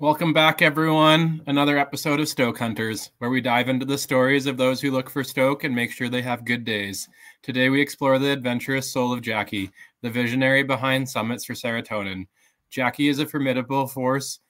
[0.00, 1.40] Welcome back, everyone.
[1.46, 5.08] Another episode of Stoke Hunters, where we dive into the stories of those who look
[5.08, 7.08] for Stoke and make sure they have good days.
[7.44, 9.70] Today, we explore the adventurous soul of Jackie,
[10.02, 12.26] the visionary behind Summits for Serotonin.
[12.70, 14.40] Jackie is a formidable force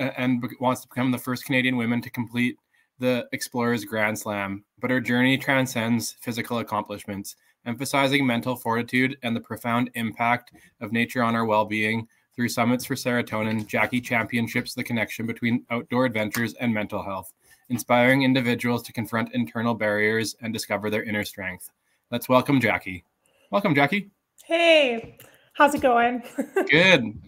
[0.00, 2.56] and wants to become the first Canadian woman to complete
[2.98, 9.40] the Explorers Grand Slam, but her journey transcends physical accomplishments, emphasizing mental fortitude and the
[9.40, 10.50] profound impact
[10.80, 12.08] of nature on our well being
[12.38, 17.32] through Summits for Serotonin, Jackie championships the connection between outdoor adventures and mental health,
[17.68, 21.72] inspiring individuals to confront internal barriers and discover their inner strength.
[22.12, 23.02] Let's welcome Jackie.
[23.50, 24.12] Welcome, Jackie.
[24.44, 25.18] Hey,
[25.54, 26.22] how's it going?
[26.70, 27.20] good.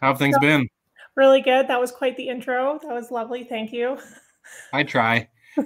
[0.00, 0.66] How have things so, been?
[1.16, 1.68] Really good.
[1.68, 2.80] That was quite the intro.
[2.82, 3.44] That was lovely.
[3.44, 3.98] Thank you.
[4.72, 5.28] I try.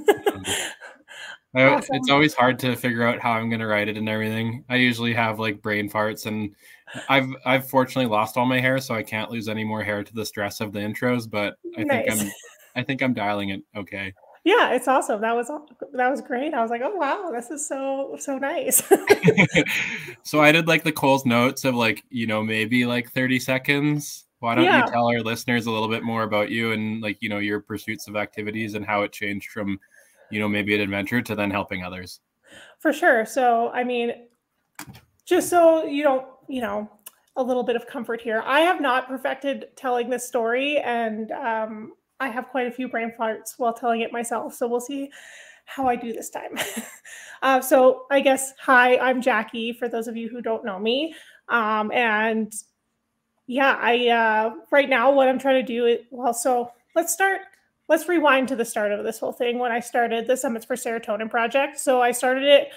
[1.54, 1.96] I, awesome.
[1.96, 4.65] It's always hard to figure out how I'm going to write it and everything.
[4.68, 6.54] I usually have like brain farts, and
[7.09, 10.15] I've I've fortunately lost all my hair, so I can't lose any more hair to
[10.15, 11.30] the stress of the intros.
[11.30, 12.07] But I nice.
[12.07, 12.30] think I'm
[12.77, 14.15] I think I'm dialing it okay.
[14.43, 15.21] Yeah, it's awesome.
[15.21, 15.49] That was
[15.93, 16.55] that was great.
[16.55, 18.82] I was like, oh wow, this is so so nice.
[20.23, 24.27] so I did like the Cole's notes of like you know maybe like 30 seconds.
[24.38, 24.87] Why don't yeah.
[24.87, 27.60] you tell our listeners a little bit more about you and like you know your
[27.60, 29.79] pursuits of activities and how it changed from
[30.30, 32.21] you know, maybe an adventure to then helping others.
[32.79, 33.27] For sure.
[33.27, 34.13] So, I mean,
[35.27, 36.90] just so you don't, you know,
[37.37, 38.43] a little bit of comfort here.
[38.45, 43.12] I have not perfected telling this story, and um, I have quite a few brain
[43.18, 44.54] farts while telling it myself.
[44.54, 45.10] So we'll see
[45.65, 46.59] how I do this time.
[47.42, 49.73] uh, so I guess hi, I'm Jackie.
[49.73, 51.15] For those of you who don't know me,
[51.48, 52.52] um, and
[53.46, 56.35] yeah, I uh, right now what I'm trying to do is well.
[56.35, 57.42] So let's start
[57.88, 60.76] let's rewind to the start of this whole thing when I started the Summits for
[60.76, 61.79] Serotonin project.
[61.79, 62.68] So I started it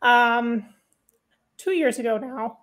[0.00, 0.64] um,
[1.58, 2.60] two years ago now,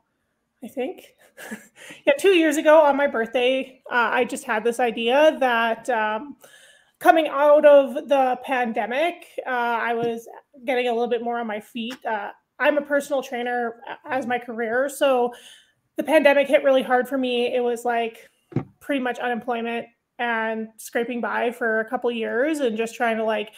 [0.64, 1.04] I think.
[2.06, 6.36] yeah, two years ago on my birthday, uh, I just had this idea that um,
[7.00, 10.28] coming out of the pandemic, uh, I was
[10.66, 11.98] getting a little bit more on my feet.
[12.06, 13.76] Uh, I'm a personal trainer
[14.06, 14.90] as my career.
[14.90, 15.34] So
[15.96, 17.54] the pandemic hit really hard for me.
[17.54, 18.30] It was like
[18.82, 23.52] pretty much unemployment and scraping by for a couple years and just trying to like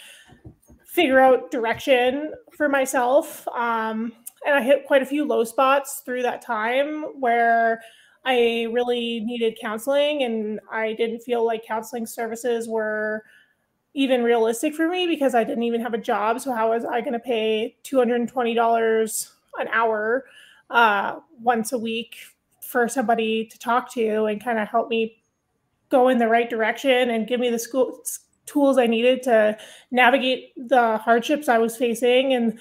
[0.86, 3.48] figure out direction for myself.
[3.48, 4.14] Um,
[4.46, 7.81] and I hit quite a few low spots through that time where
[8.25, 13.24] I really needed counseling and I didn't feel like counseling services were
[13.94, 16.40] even realistic for me because I didn't even have a job.
[16.40, 20.25] So how was I going to pay $220 an hour
[20.69, 22.16] uh, once a week
[22.62, 25.18] for somebody to talk to and kind of help me
[25.90, 28.01] go in the right direction and give me the school
[28.46, 29.57] tools I needed to
[29.91, 32.59] navigate the hardships I was facing and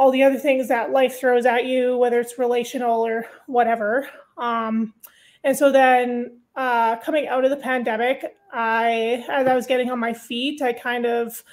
[0.00, 4.08] all the other things that life throws at you, whether it's relational or whatever.
[4.38, 4.94] Um,
[5.44, 9.98] and so then uh, coming out of the pandemic, I, as I was getting on
[9.98, 11.44] my feet, I kind of,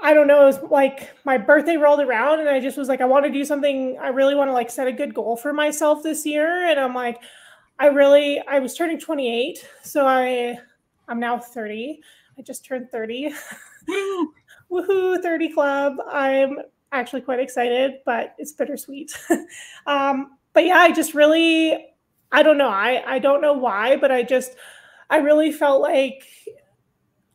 [0.00, 3.00] I don't know, it was like my birthday rolled around and I just was like,
[3.00, 3.96] I want to do something.
[4.02, 6.66] I really want to like set a good goal for myself this year.
[6.66, 7.20] And I'm like,
[7.78, 10.58] I really I was turning 28, so I
[11.06, 12.00] I'm now 30.
[12.36, 13.32] I just turned 30.
[14.70, 15.96] Woohoo, 30 club.
[16.10, 16.58] I'm
[16.92, 19.12] actually quite excited, but it's bittersweet.
[19.86, 21.86] um, but yeah, I just really
[22.32, 22.68] I don't know.
[22.68, 24.56] I I don't know why, but I just
[25.10, 26.24] I really felt like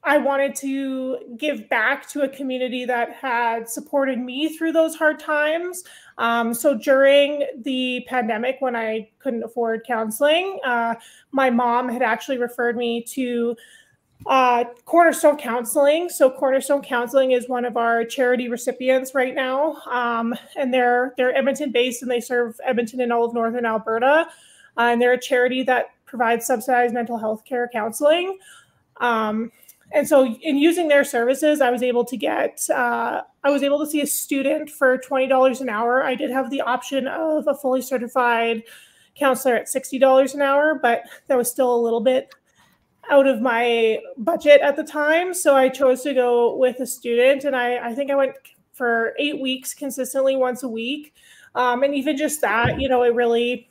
[0.03, 5.17] I wanted to give back to a community that had supported me through those hard
[5.17, 5.83] times.
[6.17, 10.95] Um, so during the pandemic, when I couldn't afford counseling, uh,
[11.31, 13.55] my mom had actually referred me to
[14.25, 16.09] uh, Cornerstone Counseling.
[16.09, 21.35] So Cornerstone Counseling is one of our charity recipients right now, um, and they're they're
[21.35, 24.27] Edmonton based and they serve Edmonton and all of northern Alberta.
[24.77, 28.37] Uh, and they're a charity that provides subsidized mental health care counseling.
[28.97, 29.51] Um,
[29.93, 33.79] and so in using their services i was able to get uh, i was able
[33.79, 37.55] to see a student for $20 an hour i did have the option of a
[37.55, 38.63] fully certified
[39.15, 42.33] counselor at $60 an hour but that was still a little bit
[43.09, 47.43] out of my budget at the time so i chose to go with a student
[47.43, 48.35] and i, I think i went
[48.71, 51.13] for eight weeks consistently once a week
[51.55, 53.69] um, and even just that you know it really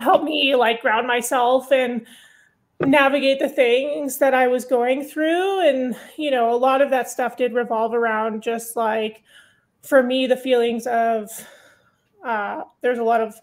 [0.00, 2.06] helped me like ground myself and
[2.80, 5.68] navigate the things that I was going through.
[5.68, 9.22] And, you know, a lot of that stuff did revolve around just like,
[9.82, 11.30] for me, the feelings of,
[12.24, 13.34] uh, there's a lot of,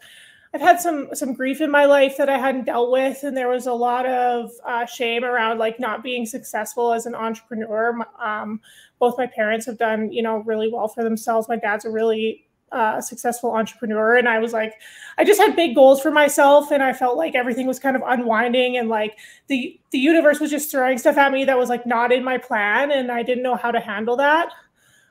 [0.58, 3.48] I've had some some grief in my life that I hadn't dealt with, and there
[3.48, 7.96] was a lot of uh, shame around like not being successful as an entrepreneur.
[8.20, 8.60] Um,
[8.98, 11.48] both my parents have done, you know, really well for themselves.
[11.48, 14.74] My dad's a really uh, successful entrepreneur and i was like
[15.18, 18.02] i just had big goals for myself and i felt like everything was kind of
[18.06, 19.18] unwinding and like
[19.48, 22.38] the the universe was just throwing stuff at me that was like not in my
[22.38, 24.50] plan and i didn't know how to handle that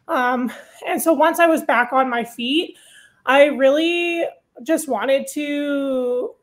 [0.08, 0.52] um,
[0.86, 2.76] and so once i was back on my feet
[3.24, 4.26] i really
[4.62, 6.34] just wanted to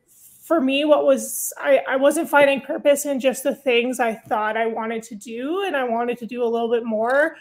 [0.43, 4.57] for me what was I, I wasn't finding purpose in just the things i thought
[4.57, 7.35] i wanted to do and i wanted to do a little bit more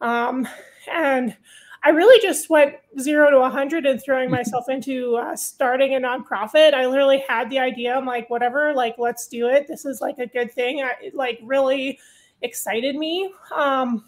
[0.00, 0.46] um,
[0.92, 1.36] and
[1.84, 6.74] I really just went zero to 100 and throwing myself into uh, starting a nonprofit.
[6.74, 7.94] I literally had the idea.
[7.94, 9.66] I'm like, whatever, like, let's do it.
[9.68, 10.82] This is like a good thing.
[10.82, 11.98] I, it like really
[12.42, 13.32] excited me.
[13.54, 14.04] Um,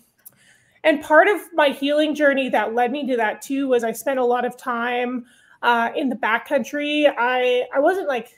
[0.82, 4.18] and part of my healing journey that led me to that too was I spent
[4.18, 5.26] a lot of time
[5.62, 7.12] uh, in the backcountry.
[7.16, 8.34] I I wasn't like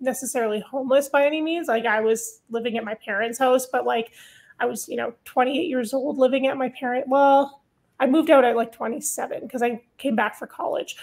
[0.00, 1.68] necessarily homeless by any means.
[1.68, 4.12] Like I was living at my parents' house, but like
[4.60, 7.06] I was, you know, 28 years old living at my parent.
[7.08, 7.62] Well,
[8.00, 10.96] I moved out at like 27 because I came back for college.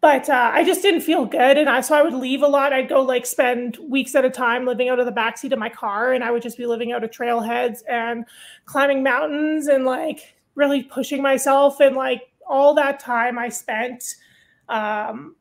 [0.00, 2.72] But uh, I just didn't feel good, and I so I would leave a lot.
[2.72, 5.68] I'd go like spend weeks at a time living out of the backseat of my
[5.68, 8.24] car, and I would just be living out of trailheads and
[8.64, 11.78] climbing mountains and like really pushing myself.
[11.78, 14.16] And like all that time I spent,
[14.68, 15.36] um,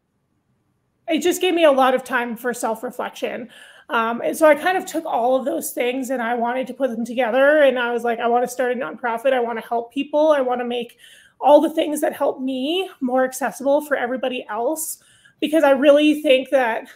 [1.08, 3.50] it just gave me a lot of time for self reflection.
[3.90, 6.74] Um, and so I kind of took all of those things and I wanted to
[6.74, 7.62] put them together.
[7.62, 9.34] And I was like, I want to start a nonprofit.
[9.34, 10.32] I want to help people.
[10.32, 10.98] I want to make
[11.42, 15.00] all the things that help me more accessible for everybody else.
[15.42, 16.88] Because I really think that,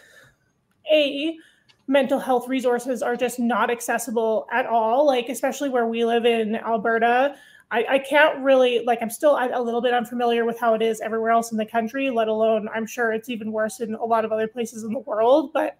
[0.90, 1.36] A,
[1.86, 6.56] mental health resources are just not accessible at all, like, especially where we live in
[6.56, 7.36] Alberta.
[7.70, 11.00] I, I, can't really like i'm still a little bit unfamiliar with how it is
[11.00, 14.24] everywhere else in the country let alone i'm sure it's even worse in a lot
[14.24, 15.78] of other places in the world but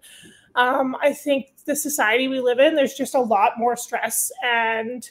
[0.57, 5.09] um, I think the society we live in, there's just a lot more stress and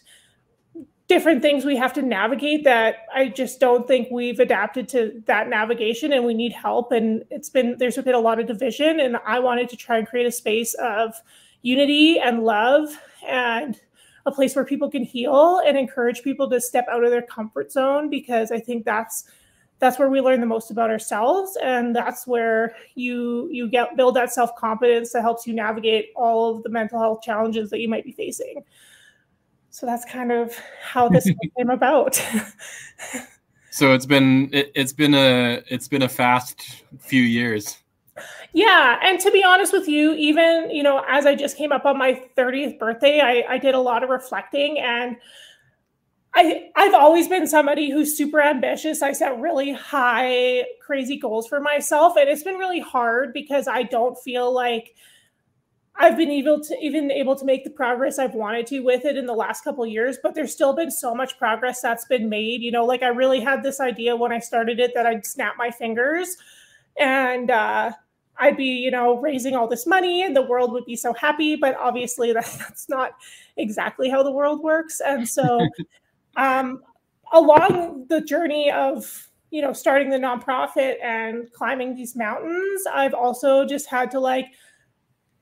[1.06, 5.48] different things we have to navigate that I just don't think we've adapted to that
[5.48, 6.90] navigation and we need help.
[6.90, 8.98] And it's been, there's been a lot of division.
[8.98, 11.14] And I wanted to try and create a space of
[11.62, 12.88] unity and love
[13.24, 13.80] and
[14.26, 17.72] a place where people can heal and encourage people to step out of their comfort
[17.72, 19.24] zone because I think that's
[19.78, 21.56] that's where we learn the most about ourselves.
[21.62, 26.62] And that's where you you get build that self-confidence that helps you navigate all of
[26.62, 28.62] the mental health challenges that you might be facing.
[29.70, 32.20] So that's kind of how this came about.
[33.76, 37.76] So it's been it, has been a it's been a fast few years
[38.52, 41.84] yeah and to be honest with you even you know as i just came up
[41.84, 45.16] on my 30th birthday i, I did a lot of reflecting and
[46.36, 49.00] I, I've always been somebody who's super ambitious.
[49.00, 52.14] I set really high, crazy goals for myself.
[52.18, 54.94] And it's been really hard because I don't feel like
[55.98, 59.16] I've been able to even able to make the progress I've wanted to with it
[59.16, 62.60] in the last couple years, but there's still been so much progress that's been made.
[62.60, 65.54] You know, like I really had this idea when I started it that I'd snap
[65.56, 66.36] my fingers
[66.98, 67.92] and uh,
[68.38, 71.56] I'd be, you know, raising all this money and the world would be so happy.
[71.56, 73.12] But obviously, that's not
[73.56, 75.00] exactly how the world works.
[75.00, 75.66] And so
[76.36, 76.82] um,
[77.32, 83.64] along the journey of you know starting the nonprofit and climbing these mountains i've also
[83.64, 84.46] just had to like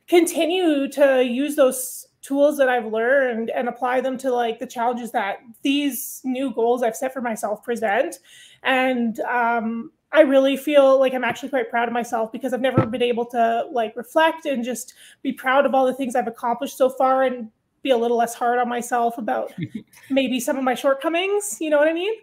[0.08, 5.10] continue to use those tools that i've learned and apply them to like the challenges
[5.12, 8.18] that these new goals i've set for myself present
[8.62, 12.86] and um, i really feel like i'm actually quite proud of myself because i've never
[12.86, 16.78] been able to like reflect and just be proud of all the things i've accomplished
[16.78, 17.50] so far and
[17.84, 19.52] be a little less hard on myself about
[20.10, 21.58] maybe some of my shortcomings.
[21.60, 22.14] You know what I mean?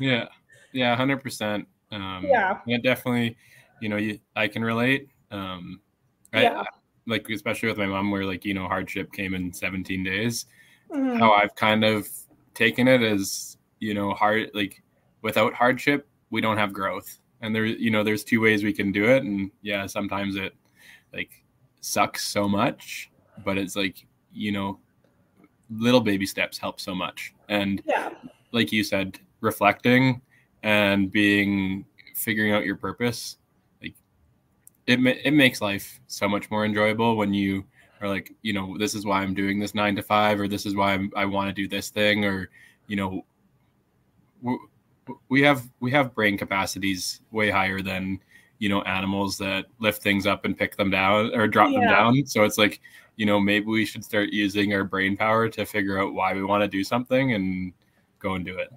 [0.00, 0.24] Yeah.
[0.72, 0.96] Yeah.
[0.96, 1.68] hundred percent.
[1.92, 2.58] Um, yeah.
[2.66, 2.78] Yeah.
[2.78, 3.36] Definitely.
[3.80, 5.08] You know, you, I can relate.
[5.30, 5.80] Um,
[6.32, 6.60] I, yeah.
[6.62, 6.64] I,
[7.06, 10.46] like, especially with my mom where like, you know, hardship came in 17 days,
[10.90, 11.18] mm-hmm.
[11.18, 12.08] how I've kind of
[12.54, 14.82] taken it as, you know, hard, like
[15.20, 17.18] without hardship, we don't have growth.
[17.40, 19.22] And there, you know, there's two ways we can do it.
[19.22, 20.52] And yeah, sometimes it
[21.12, 21.30] like
[21.80, 23.10] sucks so much,
[23.44, 24.80] but it's like you know,
[25.70, 27.32] little baby steps help so much.
[27.48, 28.10] And yeah.
[28.50, 30.20] like you said, reflecting
[30.64, 31.84] and being
[32.16, 33.38] figuring out your purpose,
[33.80, 33.94] like
[34.88, 37.64] it it makes life so much more enjoyable when you
[38.00, 40.66] are like, you know, this is why I'm doing this nine to five, or this
[40.66, 42.50] is why I'm, I want to do this thing, or
[42.88, 43.24] you know,
[45.28, 48.20] we have we have brain capacities way higher than
[48.58, 51.80] you know animals that lift things up and pick them down or drop yeah.
[51.80, 52.26] them down.
[52.26, 52.80] So it's like
[53.16, 56.44] you know, maybe we should start using our brain power to figure out why we
[56.44, 57.72] want to do something and
[58.18, 58.72] go and do it.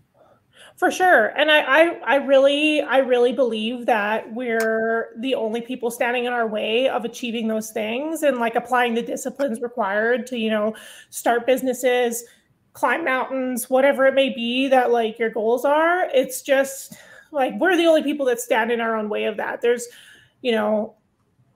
[0.75, 1.29] For sure.
[1.29, 6.33] And I, I, I really, I really believe that we're the only people standing in
[6.33, 10.75] our way of achieving those things and like applying the disciplines required to, you know,
[11.09, 12.25] start businesses,
[12.77, 16.07] climb mountains, whatever it may be that like your goals are.
[16.13, 16.95] It's just
[17.31, 19.87] like we're the only people that stand in our own way of that there's
[20.41, 20.95] you know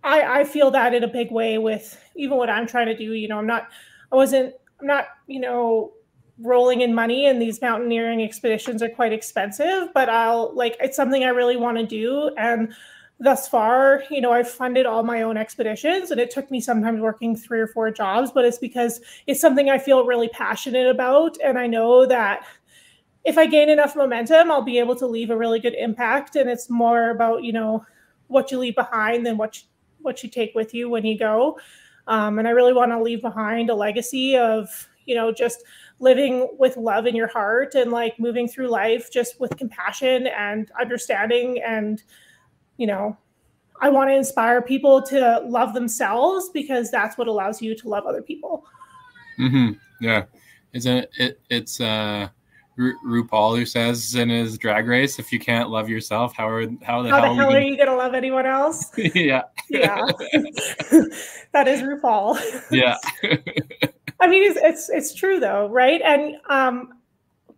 [0.04, 3.14] i i feel that in a big way with even what i'm trying to do
[3.14, 3.70] you know i'm not
[4.12, 5.92] i wasn't i'm not you know
[6.40, 11.24] rolling in money and these mountaineering expeditions are quite expensive but i'll like it's something
[11.24, 12.74] i really want to do and
[13.22, 17.00] thus far you know i've funded all my own expeditions and it took me sometimes
[17.00, 21.38] working three or four jobs but it's because it's something i feel really passionate about.
[21.44, 22.46] And i know that
[23.24, 26.36] if i gain enough momentum i'll be able to leave a really good impact.
[26.36, 27.86] And it's more about you know
[28.28, 29.68] what you leave behind than what you,
[30.02, 31.60] what you take with you when you go.
[32.08, 35.64] Um, and i really want to leave behind a legacy of you know just
[36.00, 40.72] living with love in your heart and like moving through life just with compassion and
[40.80, 42.02] understanding and
[42.82, 43.16] you know
[43.80, 48.08] i want to inspire people to love themselves because that's what allows you to love
[48.08, 48.66] other people
[49.40, 49.74] mm-hmm.
[50.04, 50.24] yeah
[50.74, 52.28] isn't it it's uh
[52.78, 56.62] Ru- RuPaul who says in his drag race, "If you can't love yourself, how are
[56.82, 60.02] how the how hell, the hell are you gonna love anyone else?" yeah, yeah,
[61.52, 62.40] that is RuPaul.
[62.72, 62.96] yeah,
[64.22, 66.02] I mean, it's, it's it's true though, right?
[66.02, 67.01] And um,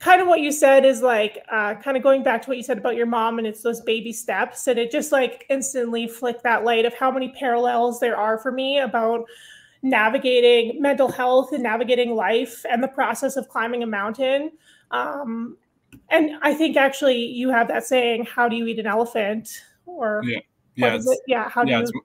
[0.04, 2.64] kind of what you said is like uh, kind of going back to what you
[2.64, 6.44] said about your mom, and it's those baby steps, and it just like instantly flicked
[6.44, 9.26] that light of how many parallels there are for me about
[9.82, 14.52] navigating mental health and navigating life and the process of climbing a mountain.
[14.92, 15.56] Um,
[16.10, 20.22] and I think actually you have that saying, "How do you eat an elephant?" Or
[20.26, 20.40] yeah,
[20.76, 21.50] yeah, yeah.
[21.50, 22.02] How do yeah, you?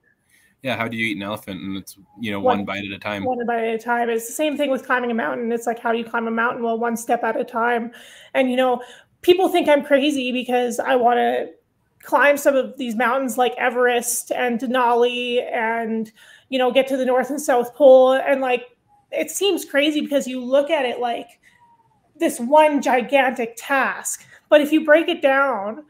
[0.61, 1.61] Yeah, how do you eat an elephant?
[1.61, 3.23] And it's you know one, one, bite at a time.
[3.23, 4.09] One bite at a time.
[4.09, 5.51] It's the same thing with climbing a mountain.
[5.51, 6.63] It's like how do you climb a mountain?
[6.63, 7.91] Well, one step at a time.
[8.33, 8.81] And you know,
[9.21, 11.49] people think I'm crazy because I want to
[12.03, 16.11] climb some of these mountains like Everest and Denali and
[16.49, 18.13] you know get to the North and South Pole.
[18.13, 18.65] And like
[19.11, 21.39] it seems crazy because you look at it like
[22.17, 24.25] this one gigantic task.
[24.49, 25.85] But if you break it down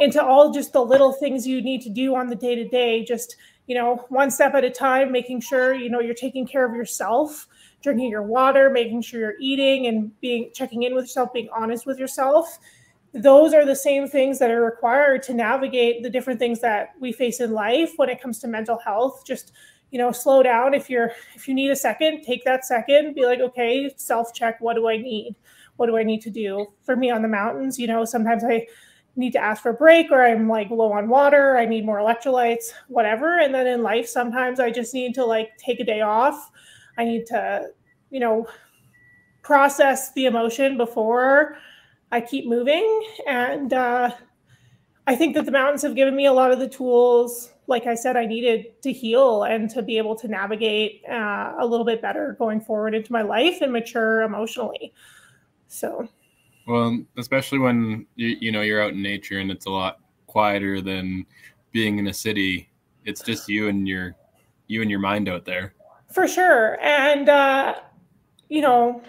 [0.00, 3.04] into all just the little things you need to do on the day to day,
[3.04, 3.36] just
[3.68, 6.74] you know, one step at a time, making sure, you know, you're taking care of
[6.74, 7.46] yourself,
[7.82, 11.84] drinking your water, making sure you're eating and being checking in with yourself, being honest
[11.84, 12.58] with yourself.
[13.12, 17.12] Those are the same things that are required to navigate the different things that we
[17.12, 19.22] face in life when it comes to mental health.
[19.26, 19.52] Just,
[19.90, 20.72] you know, slow down.
[20.72, 24.76] If you're if you need a second, take that second, be like, okay, self-check, what
[24.76, 25.36] do I need?
[25.76, 26.68] What do I need to do?
[26.84, 28.66] For me on the mountains, you know, sometimes I
[29.18, 31.98] need to ask for a break or I'm like low on water, I need more
[31.98, 33.40] electrolytes, whatever.
[33.40, 36.50] And then in life, sometimes I just need to like take a day off.
[36.96, 37.68] I need to,
[38.10, 38.46] you know,
[39.42, 41.56] process the emotion before
[42.12, 43.04] I keep moving.
[43.26, 44.12] And uh,
[45.06, 47.94] I think that the mountains have given me a lot of the tools, like I
[47.94, 52.00] said, I needed to heal and to be able to navigate uh, a little bit
[52.00, 54.94] better going forward into my life and mature emotionally.
[55.66, 56.08] So
[56.68, 60.80] well, especially when you you know you're out in nature and it's a lot quieter
[60.80, 61.26] than
[61.72, 62.68] being in a city.
[63.04, 64.14] It's just you and your
[64.66, 65.74] you and your mind out there.
[66.12, 67.76] For sure, and uh,
[68.50, 69.02] you know,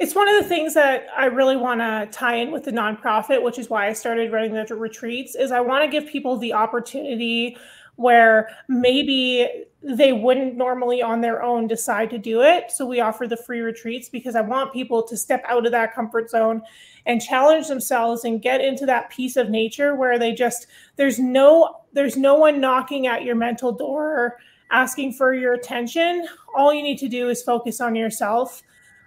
[0.00, 3.40] it's one of the things that I really want to tie in with the nonprofit,
[3.40, 5.36] which is why I started running the retreats.
[5.36, 7.56] Is I want to give people the opportunity
[7.94, 12.70] where maybe they wouldn't normally on their own decide to do it.
[12.70, 15.94] So we offer the free retreats because I want people to step out of that
[15.94, 16.62] comfort zone
[17.04, 20.66] and challenge themselves and get into that piece of nature where they just
[20.96, 24.38] there's no there's no one knocking at your mental door
[24.70, 26.26] asking for your attention.
[26.56, 28.62] All you need to do is focus on yourself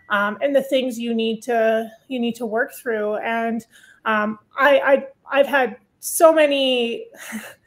[0.09, 3.15] um, and the things you need to you need to work through.
[3.17, 3.65] And
[4.05, 7.07] um, I, I I've had so many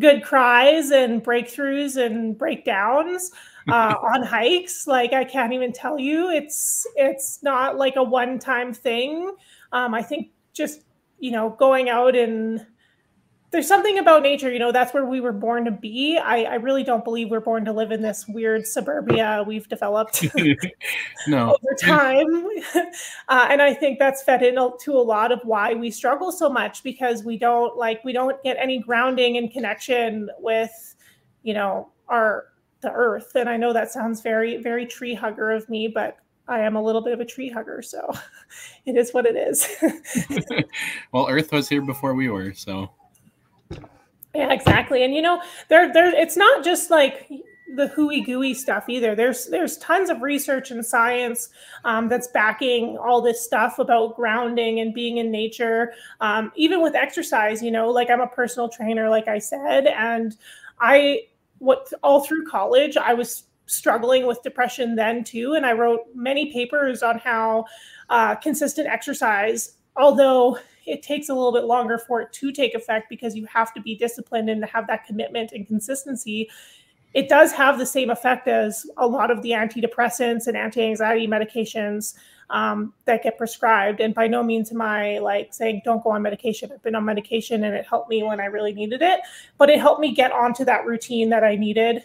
[0.00, 3.32] good cries and breakthroughs and breakdowns
[3.68, 4.86] uh, on hikes.
[4.86, 6.30] Like I can't even tell you.
[6.30, 9.32] It's it's not like a one time thing.
[9.72, 10.82] Um, I think just
[11.18, 12.64] you know going out and
[13.50, 16.18] there's something about nature, you know, that's where we were born to be.
[16.18, 20.22] I, I really don't believe we're born to live in this weird suburbia we've developed
[21.26, 21.56] no.
[21.62, 22.26] over time.
[23.28, 26.82] Uh, and I think that's fed into a lot of why we struggle so much
[26.82, 30.96] because we don't like, we don't get any grounding and connection with,
[31.42, 32.46] you know, our,
[32.80, 33.32] the earth.
[33.34, 36.82] And I know that sounds very, very tree hugger of me, but I am a
[36.82, 37.82] little bit of a tree hugger.
[37.82, 38.10] So
[38.86, 39.68] it is what it is.
[41.12, 42.54] well, earth was here before we were.
[42.54, 42.90] So
[44.38, 45.02] yeah, exactly.
[45.02, 47.28] And you know, there there it's not just like
[47.74, 49.16] the hooey gooey stuff either.
[49.16, 51.48] There's there's tons of research and science
[51.84, 55.92] um, that's backing all this stuff about grounding and being in nature.
[56.20, 60.36] Um, even with exercise, you know, like I'm a personal trainer, like I said, and
[60.80, 61.22] I
[61.58, 66.52] what all through college I was struggling with depression then too, and I wrote many
[66.52, 67.64] papers on how
[68.08, 73.08] uh, consistent exercise although it takes a little bit longer for it to take effect
[73.08, 76.48] because you have to be disciplined and have that commitment and consistency.
[77.14, 82.14] It does have the same effect as a lot of the antidepressants and anti-anxiety medications
[82.50, 84.00] um, that get prescribed.
[84.00, 86.70] And by no means am i like saying don't go on medication.
[86.72, 89.20] I've been on medication and it helped me when i really needed it
[89.58, 92.02] but it helped me get onto that routine that i needed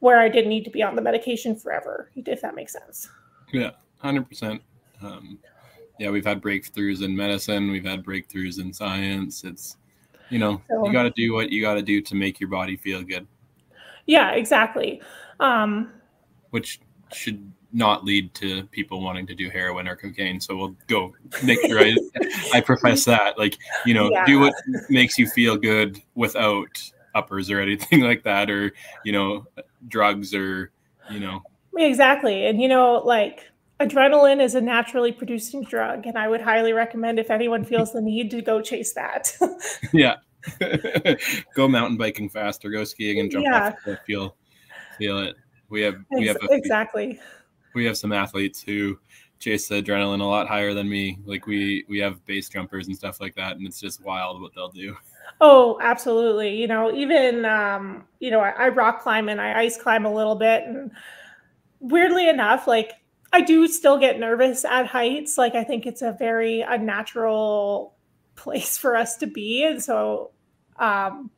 [0.00, 3.08] where i didn't need to be on the medication forever if that makes sense.
[3.52, 3.72] Yeah
[4.02, 4.60] 100%
[5.02, 5.38] um,
[5.98, 9.76] yeah we've had breakthroughs in medicine we've had breakthroughs in science it's
[10.30, 12.50] you know so, you got to do what you got to do to make your
[12.50, 13.26] body feel good
[14.06, 15.00] yeah exactly
[15.40, 15.92] um,
[16.50, 16.80] which
[17.12, 20.40] should not lead to people wanting to do heroin or cocaine.
[20.40, 21.94] So we'll go make sure I,
[22.54, 23.38] I profess that.
[23.38, 24.24] Like, you know, yeah.
[24.24, 24.54] do what
[24.88, 26.82] makes you feel good without
[27.14, 28.72] uppers or anything like that, or,
[29.04, 29.46] you know,
[29.88, 30.70] drugs or,
[31.10, 31.42] you know.
[31.76, 32.46] Exactly.
[32.46, 33.47] And, you know, like
[33.80, 36.06] adrenaline is a naturally producing drug.
[36.06, 39.32] And I would highly recommend if anyone feels the need to go chase that.
[39.92, 40.16] yeah.
[41.54, 43.74] go mountain biking faster, go skiing and jump yeah.
[43.86, 44.36] off feel
[44.96, 45.36] feel it.
[45.68, 47.18] We have we have a, exactly
[47.74, 48.98] we have some athletes who
[49.38, 51.18] chase the adrenaline a lot higher than me.
[51.24, 54.54] Like we we have base jumpers and stuff like that, and it's just wild what
[54.54, 54.96] they'll do.
[55.40, 56.56] Oh, absolutely.
[56.56, 60.12] You know, even um, you know, I, I rock climb and I ice climb a
[60.12, 60.90] little bit, and
[61.80, 62.92] weirdly enough, like
[63.32, 65.36] I do still get nervous at heights.
[65.38, 67.94] Like I think it's a very unnatural
[68.36, 70.30] place for us to be, and so
[70.78, 71.30] um,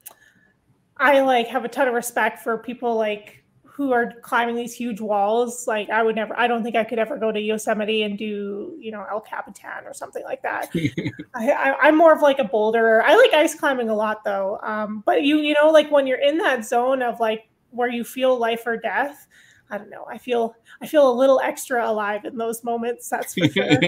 [0.97, 3.41] I like have a ton of respect for people like
[3.81, 5.67] who are climbing these huge walls.
[5.67, 8.77] Like I would never, I don't think I could ever go to Yosemite and do,
[8.79, 10.71] you know, El Capitan or something like that.
[11.35, 13.03] I, am more of like a boulderer.
[13.03, 14.59] I like ice climbing a lot though.
[14.63, 18.05] Um, but you, you know, like when you're in that zone of like where you
[18.05, 19.27] feel life or death,
[19.71, 20.05] I don't know.
[20.09, 23.09] I feel, I feel a little extra alive in those moments.
[23.09, 23.67] That's for sure.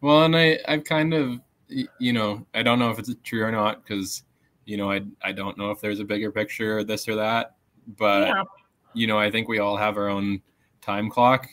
[0.00, 3.50] well, and I, I've kind of, you know, I don't know if it's true or
[3.50, 4.22] not because
[4.66, 7.56] you know, I I don't know if there's a bigger picture or this or that
[7.86, 8.44] but yeah.
[8.92, 10.40] you know, I think we all have our own
[10.80, 11.48] time clock.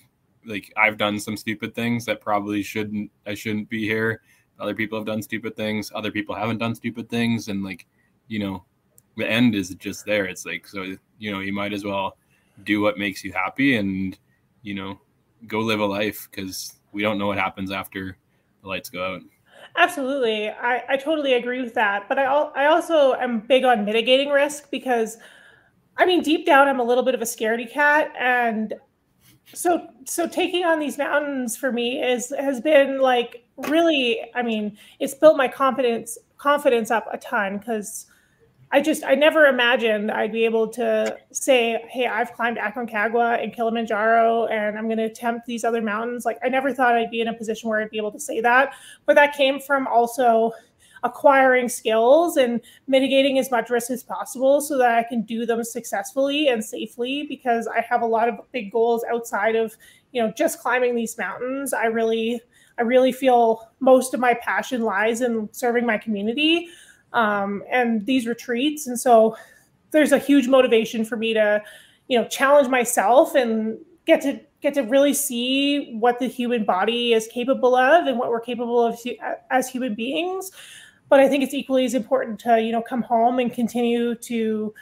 [0.45, 4.21] Like I've done some stupid things that probably shouldn't I shouldn't be here.
[4.59, 5.91] Other people have done stupid things.
[5.93, 7.85] Other people haven't done stupid things, and like
[8.27, 8.65] you know,
[9.17, 10.25] the end is just there.
[10.25, 12.17] It's like so you know you might as well
[12.63, 14.17] do what makes you happy and
[14.61, 14.99] you know
[15.47, 18.17] go live a life because we don't know what happens after
[18.61, 19.21] the lights go out.
[19.77, 20.49] Absolutely.
[20.49, 22.09] I, I totally agree with that.
[22.09, 25.17] But I, I also am big on mitigating risk because
[25.97, 28.73] I mean, deep down, I'm a little bit of a scaredy cat, and
[29.53, 34.19] so so taking on these mountains for me is has been like really.
[34.33, 38.07] I mean, it's built my confidence confidence up a ton because
[38.73, 43.53] I just I never imagined I'd be able to say, "Hey, I've climbed Aconcagua and
[43.53, 47.21] Kilimanjaro, and I'm going to attempt these other mountains." Like I never thought I'd be
[47.21, 48.73] in a position where I'd be able to say that,
[49.05, 50.53] but that came from also
[51.03, 55.63] acquiring skills and mitigating as much risk as possible so that I can do them
[55.63, 59.75] successfully and safely because I have a lot of big goals outside of,
[60.11, 61.73] you know, just climbing these mountains.
[61.73, 62.41] I really
[62.77, 66.69] I really feel most of my passion lies in serving my community
[67.13, 68.87] um, and these retreats.
[68.87, 69.35] And so
[69.91, 71.61] there's a huge motivation for me to,
[72.07, 77.13] you know, challenge myself and get to get to really see what the human body
[77.13, 78.99] is capable of and what we're capable of
[79.49, 80.51] as human beings
[81.11, 84.73] but I think it's equally as important to you know come home and continue to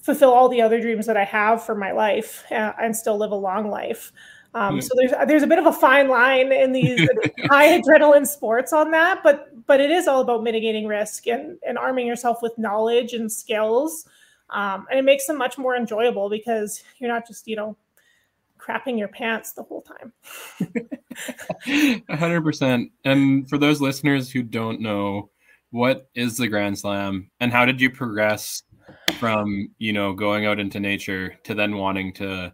[0.00, 3.32] fulfill all the other dreams that I have for my life uh, and still live
[3.32, 4.12] a long life.
[4.54, 4.80] Um.
[4.80, 7.06] So there's there's a bit of a fine line in these
[7.46, 11.78] high adrenaline sports on that, but but it is all about mitigating risk and and
[11.78, 14.08] arming yourself with knowledge and skills,
[14.50, 17.76] um, and it makes them much more enjoyable because you're not just you know
[18.58, 20.12] crapping your pants the whole time.
[21.66, 22.90] 100%.
[23.04, 25.30] And for those listeners who don't know,
[25.70, 28.62] what is the Grand Slam, and how did you progress
[29.18, 32.52] from you know going out into nature to then wanting to,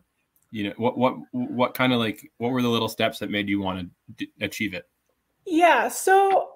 [0.51, 3.49] you know, what what what kind of like what were the little steps that made
[3.49, 4.89] you want to achieve it?
[5.47, 6.54] Yeah, so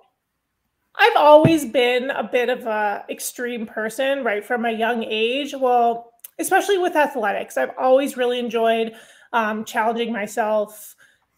[0.99, 5.55] I've always been a bit of a extreme person, right from a young age.
[5.57, 8.95] Well, especially with athletics, I've always really enjoyed
[9.33, 10.97] um, challenging myself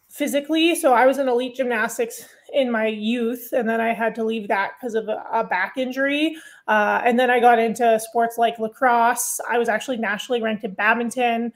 [0.09, 0.75] physically.
[0.75, 4.47] So I was in elite gymnastics in my youth, and then I had to leave
[4.49, 6.35] that because of a, a, back injury.
[6.67, 9.39] Uh, and then I got into sports like lacrosse.
[9.49, 11.53] I was actually nationally ranked in badminton.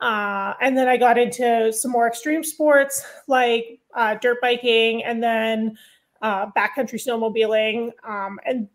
[0.00, 5.22] Uh, and then I got into some more extreme sports like uh, dirt biking and
[5.22, 5.76] then
[6.22, 7.90] uh, backcountry snowmobiling.
[8.08, 8.68] Um, and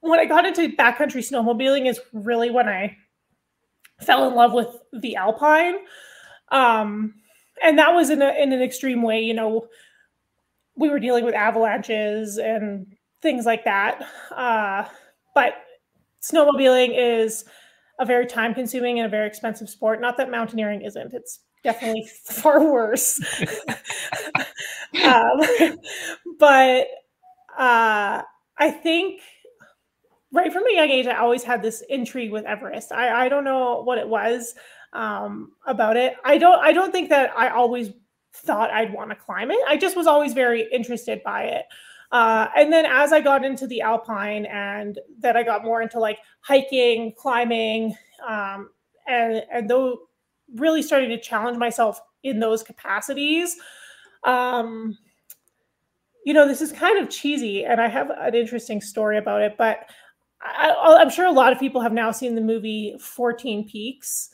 [0.00, 2.96] when I got into backcountry snowmobiling is really when I
[4.00, 5.76] fell in love with the alpine.
[6.50, 7.14] Um,
[7.62, 9.68] and that was in, a, in an extreme way, you know,
[10.76, 12.86] we were dealing with avalanches and
[13.22, 14.06] things like that.
[14.30, 14.84] Uh,
[15.34, 15.54] but
[16.20, 17.44] snowmobiling is
[17.98, 20.00] a very time consuming and a very expensive sport.
[20.00, 23.18] Not that mountaineering isn't, it's definitely far worse.
[25.04, 25.40] um,
[26.38, 26.86] but
[27.58, 28.22] uh,
[28.58, 29.20] I think
[30.32, 32.92] right from a young age, I always had this intrigue with Everest.
[32.92, 34.54] I, I don't know what it was
[34.92, 36.14] um, about it.
[36.24, 37.90] I don't I don't think that I always
[38.32, 39.58] thought I'd want to climb it.
[39.66, 41.64] I just was always very interested by it.
[42.12, 45.98] Uh, and then as I got into the alpine and that I got more into
[45.98, 47.96] like hiking, climbing,
[48.26, 48.70] um,
[49.08, 50.00] and and though
[50.54, 53.56] really starting to challenge myself in those capacities.
[54.24, 54.96] Um,
[56.24, 59.56] you know, this is kind of cheesy, and I have an interesting story about it,
[59.58, 59.90] but
[60.40, 64.30] I, am sure a lot of people have now seen the movie 14 Peaks,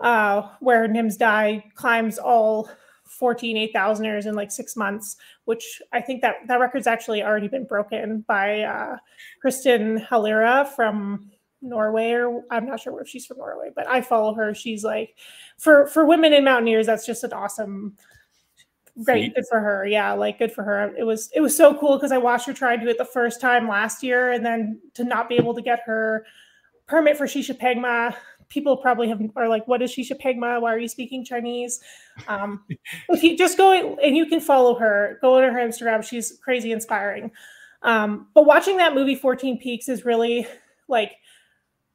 [0.00, 2.70] uh, where Nimsdai climbs all
[3.04, 7.64] 14 8,000ers in like six months, which I think that that record's actually already been
[7.64, 8.96] broken by uh,
[9.44, 11.30] Kristin Harila from
[11.62, 14.54] Norway, or I'm not sure if she's from Norway, but I follow her.
[14.54, 15.16] She's like,
[15.58, 17.96] for for women in mountaineers, that's just an awesome
[19.04, 19.86] great good for her.
[19.86, 20.94] Yeah like good for her.
[20.96, 23.04] It was it was so cool because i watched her try to do it the
[23.04, 26.26] first time last year and then to not be able to get her
[26.86, 28.14] permit for Shishapangma
[28.48, 30.60] people probably have are like what is Shishapangma?
[30.60, 31.80] Why are you speaking chinese?
[32.28, 32.64] Um
[33.08, 36.72] if you just go and you can follow her go on her instagram she's crazy
[36.72, 37.30] inspiring.
[37.82, 40.46] Um but watching that movie 14 peaks is really
[40.88, 41.12] like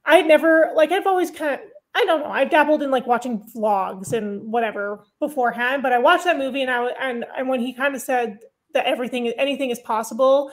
[0.06, 1.60] i never like i've always kind of
[1.98, 2.30] I don't know.
[2.30, 6.70] I've dabbled in like watching vlogs and whatever beforehand, but I watched that movie and
[6.70, 8.40] I and and when he kind of said
[8.74, 10.52] that everything anything is possible,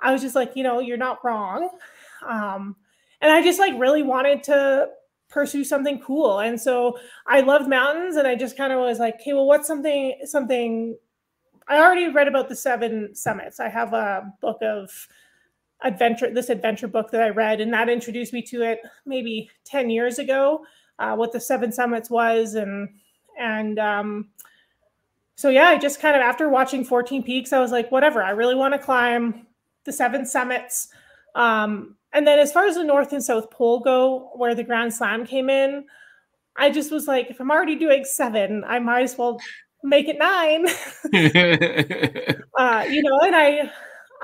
[0.00, 1.70] I was just like, you know, you're not wrong.
[2.26, 2.74] Um,
[3.20, 4.88] and I just like really wanted to
[5.28, 6.40] pursue something cool.
[6.40, 9.68] And so I loved mountains and I just kind of was like, okay, well, what's
[9.68, 10.96] something something
[11.68, 13.60] I already read about the seven summits.
[13.60, 14.90] I have a book of
[15.82, 19.90] adventure this adventure book that I read, and that introduced me to it maybe ten
[19.90, 20.64] years ago.
[20.98, 22.88] Uh, what the Seven Summits was, and
[23.38, 24.28] and um,
[25.34, 28.30] so yeah, I just kind of after watching Fourteen Peaks, I was like, whatever, I
[28.30, 29.46] really want to climb
[29.84, 30.88] the Seven Summits.
[31.34, 34.94] Um, and then as far as the North and South Pole go, where the Grand
[34.94, 35.84] Slam came in,
[36.56, 39.38] I just was like, if I'm already doing seven, I might as well
[39.82, 40.66] make it nine.
[42.58, 43.70] uh, you know, and I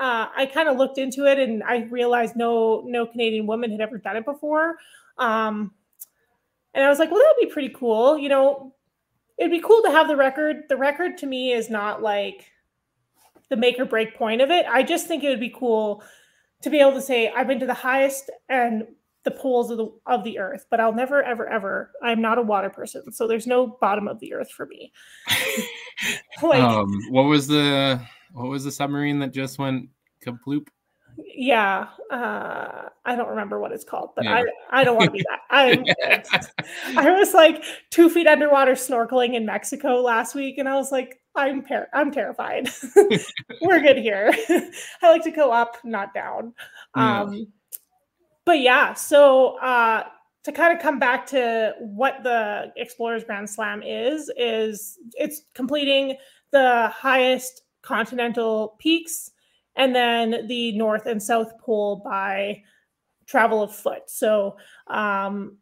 [0.03, 3.79] uh, I kind of looked into it and I realized no no Canadian woman had
[3.79, 4.75] ever done it before.
[5.17, 5.71] Um,
[6.73, 8.17] and I was like, well, that'd be pretty cool.
[8.17, 8.75] You know,
[9.37, 10.63] it'd be cool to have the record.
[10.67, 12.51] The record to me is not like
[13.49, 14.65] the make or break point of it.
[14.65, 16.03] I just think it would be cool
[16.63, 18.83] to be able to say I've been to the highest and
[19.23, 21.91] the poles of the of the earth, but I'll never ever ever.
[22.01, 24.91] I'm not a water person, so there's no bottom of the earth for me.
[26.43, 28.01] like, um, what was the
[28.33, 29.89] what was the submarine that just went
[30.25, 30.67] kaploop?
[31.17, 34.43] Yeah, uh, I don't remember what it's called, but yeah.
[34.71, 35.41] I I don't want to be that.
[36.97, 40.91] I I was like two feet underwater snorkeling in Mexico last week, and I was
[40.91, 42.69] like, I'm par- I'm terrified.
[43.61, 44.33] We're good here.
[44.49, 46.53] I like to go up, not down.
[46.95, 47.47] Um,
[48.45, 50.03] but yeah, so uh,
[50.43, 56.17] to kind of come back to what the Explorers Grand Slam is, is it's completing
[56.51, 59.29] the highest continental peaks,
[59.75, 62.63] and then the North and South Pole by
[63.27, 64.03] travel of foot.
[64.07, 65.57] So um,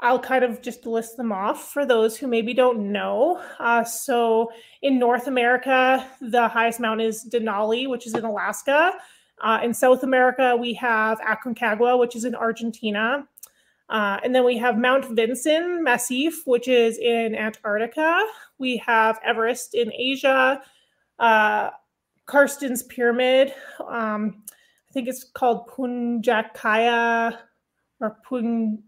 [0.00, 3.42] I'll kind of just list them off for those who maybe don't know.
[3.58, 4.50] Uh, so
[4.82, 8.92] in North America, the highest mountain is Denali, which is in Alaska.
[9.40, 13.26] Uh, in South America, we have Aconcagua, which is in Argentina.
[13.88, 18.24] Uh, and then we have Mount Vinson Massif, which is in Antarctica.
[18.58, 20.62] We have Everest in Asia,
[21.18, 21.70] uh,
[22.26, 23.54] Carstensz Pyramid.
[23.86, 24.42] Um,
[24.88, 27.38] I think it's called Puncak Jaya
[28.00, 28.82] or Pun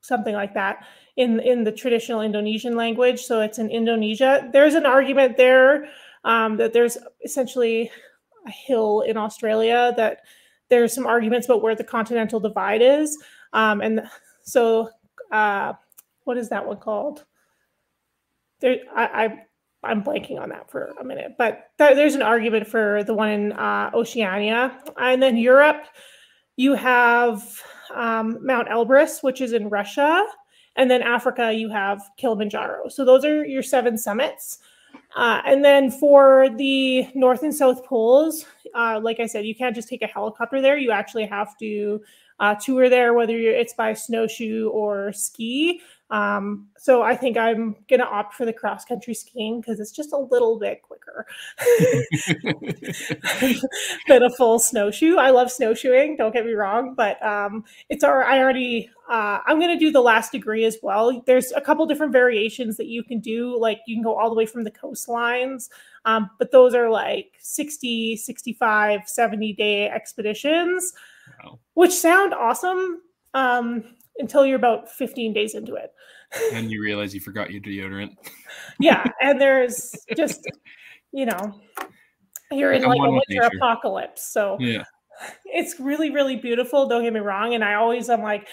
[0.00, 0.84] something like that
[1.16, 3.22] in in the traditional Indonesian language.
[3.22, 4.48] So it's in Indonesia.
[4.52, 5.88] There's an argument there
[6.24, 7.90] um, that there's essentially
[8.46, 10.22] a hill in Australia that
[10.68, 13.18] there's some arguments about where the continental divide is.
[13.52, 14.02] Um, and
[14.42, 14.90] so,
[15.30, 15.74] uh,
[16.24, 17.24] what is that one called?
[18.60, 19.44] There, I, I
[19.84, 23.28] I'm blanking on that for a minute, but th- there's an argument for the one
[23.30, 24.78] in uh, Oceania.
[24.96, 25.84] And then Europe,
[26.56, 27.60] you have
[27.94, 30.24] um, Mount Elbrus, which is in Russia.
[30.76, 32.88] And then Africa, you have Kilimanjaro.
[32.88, 34.58] So those are your seven summits.
[35.16, 39.74] Uh, and then for the North and South Poles, uh, like I said, you can't
[39.74, 40.78] just take a helicopter there.
[40.78, 42.02] You actually have to
[42.40, 45.80] uh, tour there, whether it's by snowshoe or ski.
[46.10, 50.12] Um, so I think I'm gonna opt for the cross country skiing because it's just
[50.12, 51.26] a little bit quicker
[54.08, 55.16] than a full snowshoe.
[55.16, 59.58] I love snowshoeing, don't get me wrong, but um, it's our I already uh, I'm
[59.58, 61.22] gonna do the last degree as well.
[61.26, 64.36] There's a couple different variations that you can do, like you can go all the
[64.36, 65.70] way from the coastlines,
[66.04, 70.92] um, but those are like 60, 65, 70 day expeditions,
[71.42, 71.58] wow.
[71.72, 73.00] which sound awesome.
[73.32, 73.84] Um,
[74.18, 75.92] until you're about 15 days into it.
[76.52, 78.16] and you realize you forgot your deodorant.
[78.80, 80.40] yeah, and there's just
[81.12, 81.60] you know
[82.50, 83.50] you're in like a winter nature.
[83.56, 84.32] apocalypse.
[84.32, 84.84] So yeah,
[85.44, 86.88] it's really really beautiful.
[86.88, 88.48] Don't get me wrong, and I always I'm like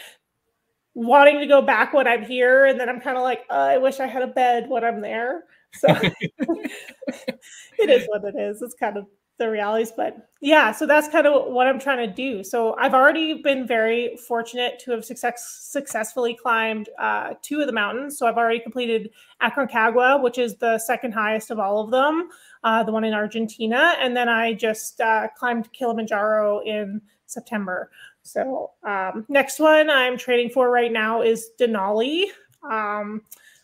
[0.93, 3.77] wanting to go back when I'm here, and then I'm kind of like oh, I
[3.77, 5.43] wish I had a bed when I'm there.
[5.75, 8.61] So it is what it is.
[8.61, 9.05] It's kind of
[9.39, 12.43] the realities but yeah so that's kind of what i'm trying to do.
[12.43, 17.73] So i've already been very fortunate to have success, successfully climbed uh, two of the
[17.73, 18.17] mountains.
[18.17, 19.09] So i've already completed
[19.41, 22.29] aconcagua which is the second highest of all of them
[22.63, 23.95] uh, the one in argentina.
[23.99, 27.89] And then i just uh, climbed kilimanjaro in september.
[28.21, 32.25] So um, next one i'm training for right now is denali.
[32.63, 33.21] Um,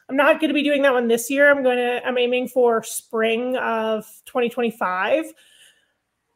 [0.10, 1.50] I'm not going to be doing that one this year.
[1.50, 5.26] I'm going to, I'm aiming for spring of 2025.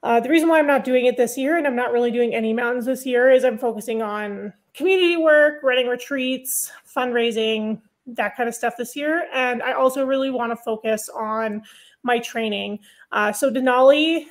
[0.01, 2.33] Uh, the reason why I'm not doing it this year and I'm not really doing
[2.33, 8.47] any mountains this year is I'm focusing on community work, running retreats, fundraising, that kind
[8.47, 9.27] of stuff this year.
[9.33, 11.63] And I also really want to focus on
[12.03, 12.79] my training.
[13.11, 14.25] Uh, so, Denali,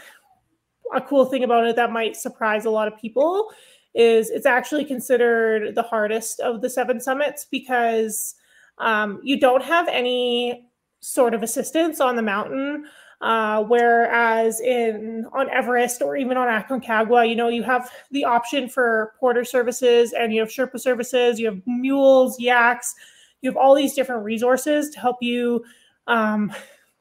[0.94, 3.50] a cool thing about it that might surprise a lot of people
[3.94, 8.34] is it's actually considered the hardest of the seven summits because
[8.78, 10.68] um, you don't have any
[11.00, 12.86] sort of assistance on the mountain.
[13.20, 18.68] Uh, whereas in on Everest or even on Aconcagua, you know, you have the option
[18.68, 22.94] for porter services and you have Sherpa services, you have mules, yaks,
[23.40, 25.64] you have all these different resources to help you
[26.06, 26.52] um,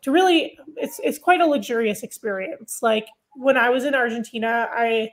[0.01, 2.79] to really it's it's quite a luxurious experience.
[2.81, 5.11] Like when I was in Argentina, I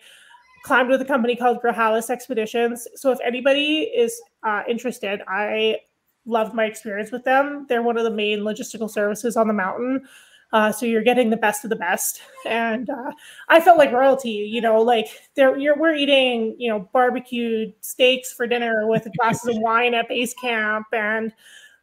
[0.65, 2.89] climbed with a company called Grajales Expeditions.
[2.95, 5.81] So if anybody is uh, interested, I
[6.25, 7.67] loved my experience with them.
[7.69, 10.07] They're one of the main logistical services on the mountain.
[10.55, 13.11] Uh, so you're getting the best of the best, and uh,
[13.49, 14.31] I felt like royalty.
[14.31, 19.57] You know, like there we're eating you know barbecued steaks for dinner with glasses of
[19.61, 21.33] wine at base camp, and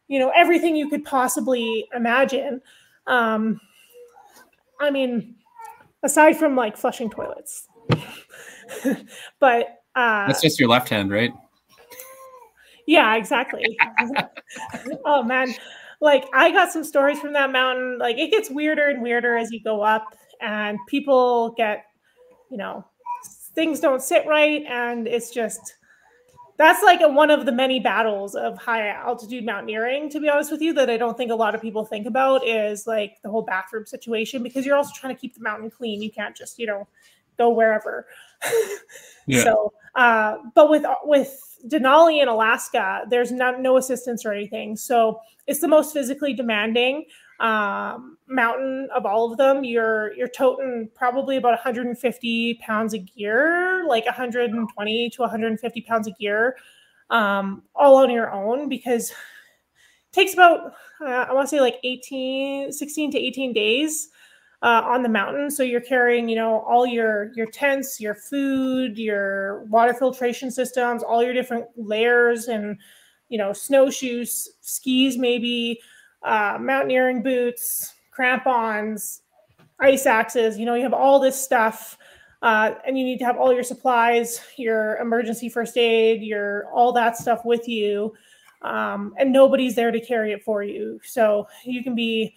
[0.08, 2.62] you know everything you could possibly imagine.
[3.06, 3.60] Um,
[4.80, 5.34] I mean,
[6.02, 7.68] aside from like flushing toilets,
[9.38, 11.34] but uh, that's just your left hand, right?
[12.86, 13.78] Yeah, exactly.
[15.04, 15.54] oh man
[16.02, 17.96] like I got some stories from that mountain.
[17.98, 20.04] Like it gets weirder and weirder as you go up,
[20.40, 21.86] and people get,
[22.50, 22.84] you know,
[23.54, 25.76] things don't sit right, and it's just
[26.58, 30.10] that's like a, one of the many battles of high altitude mountaineering.
[30.10, 32.46] To be honest with you, that I don't think a lot of people think about
[32.46, 36.02] is like the whole bathroom situation because you're also trying to keep the mountain clean.
[36.02, 36.88] You can't just you know
[37.38, 38.06] go wherever.
[39.26, 39.42] Yeah.
[39.42, 44.76] So, uh, but with with Denali in Alaska, there's not no assistance or anything.
[44.76, 47.04] So it's the most physically demanding
[47.40, 49.64] um, mountain of all of them.
[49.64, 56.18] You're you're toting probably about 150 pounds of gear, like 120 to 150 pounds of
[56.18, 56.56] gear,
[57.10, 59.16] um, all on your own because it
[60.12, 64.08] takes about uh, I want to say like 18, 16 to 18 days
[64.62, 65.50] uh, on the mountain.
[65.50, 71.02] So you're carrying, you know, all your your tents, your food, your water filtration systems,
[71.02, 72.78] all your different layers, and
[73.28, 75.80] you know, snowshoes, skis, maybe
[76.22, 79.22] uh, mountaineering boots, crampons,
[79.80, 80.58] ice axes.
[80.58, 81.98] You know, you have all this stuff.
[82.42, 86.90] Uh, and you need to have all your supplies, your emergency first aid, your all
[86.90, 88.12] that stuff with you,
[88.62, 90.98] um, and nobody's there to carry it for you.
[91.04, 92.34] So you can be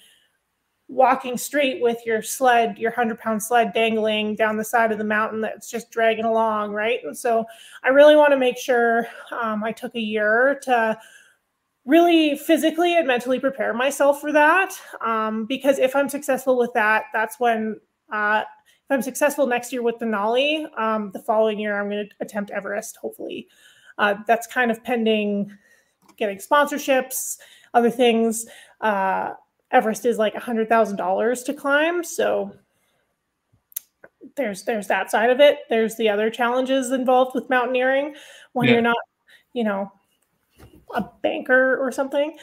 [0.87, 5.03] walking straight with your sled, your 100 pound sled dangling down the side of the
[5.03, 6.99] mountain that's just dragging along, right?
[7.03, 7.45] And so
[7.83, 10.97] I really want to make sure um, I took a year to
[11.85, 14.73] really physically and mentally prepare myself for that.
[15.01, 17.79] Um, because if I'm successful with that, that's when,
[18.11, 22.15] uh, if I'm successful next year with Denali, um, the following year I'm going to
[22.21, 23.47] attempt Everest, hopefully.
[23.97, 25.51] Uh, that's kind of pending
[26.17, 27.37] getting sponsorships,
[27.73, 28.45] other things.
[28.81, 29.31] Uh,
[29.71, 32.55] Everest is like a hundred thousand dollars to climb, so
[34.35, 35.59] there's there's that side of it.
[35.69, 38.15] There's the other challenges involved with mountaineering
[38.53, 38.73] when yeah.
[38.73, 38.97] you're not,
[39.53, 39.91] you know,
[40.93, 42.37] a banker or something,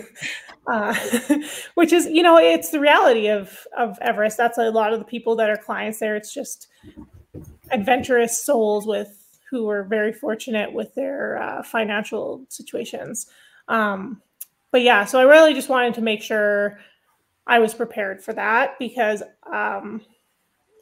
[0.66, 0.94] uh,
[1.74, 4.36] which is you know it's the reality of of Everest.
[4.36, 6.16] That's a lot of the people that are clients there.
[6.16, 6.68] It's just
[7.70, 9.14] adventurous souls with
[9.50, 13.26] who were very fortunate with their uh, financial situations.
[13.68, 14.22] Um,
[14.70, 16.78] but yeah, so I really just wanted to make sure
[17.46, 20.02] I was prepared for that because um,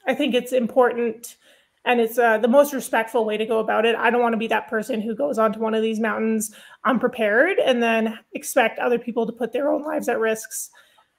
[0.07, 1.37] I think it's important
[1.85, 3.95] and it's uh, the most respectful way to go about it.
[3.95, 6.53] I don't want to be that person who goes onto one of these mountains
[6.85, 10.71] unprepared and then expect other people to put their own lives at risks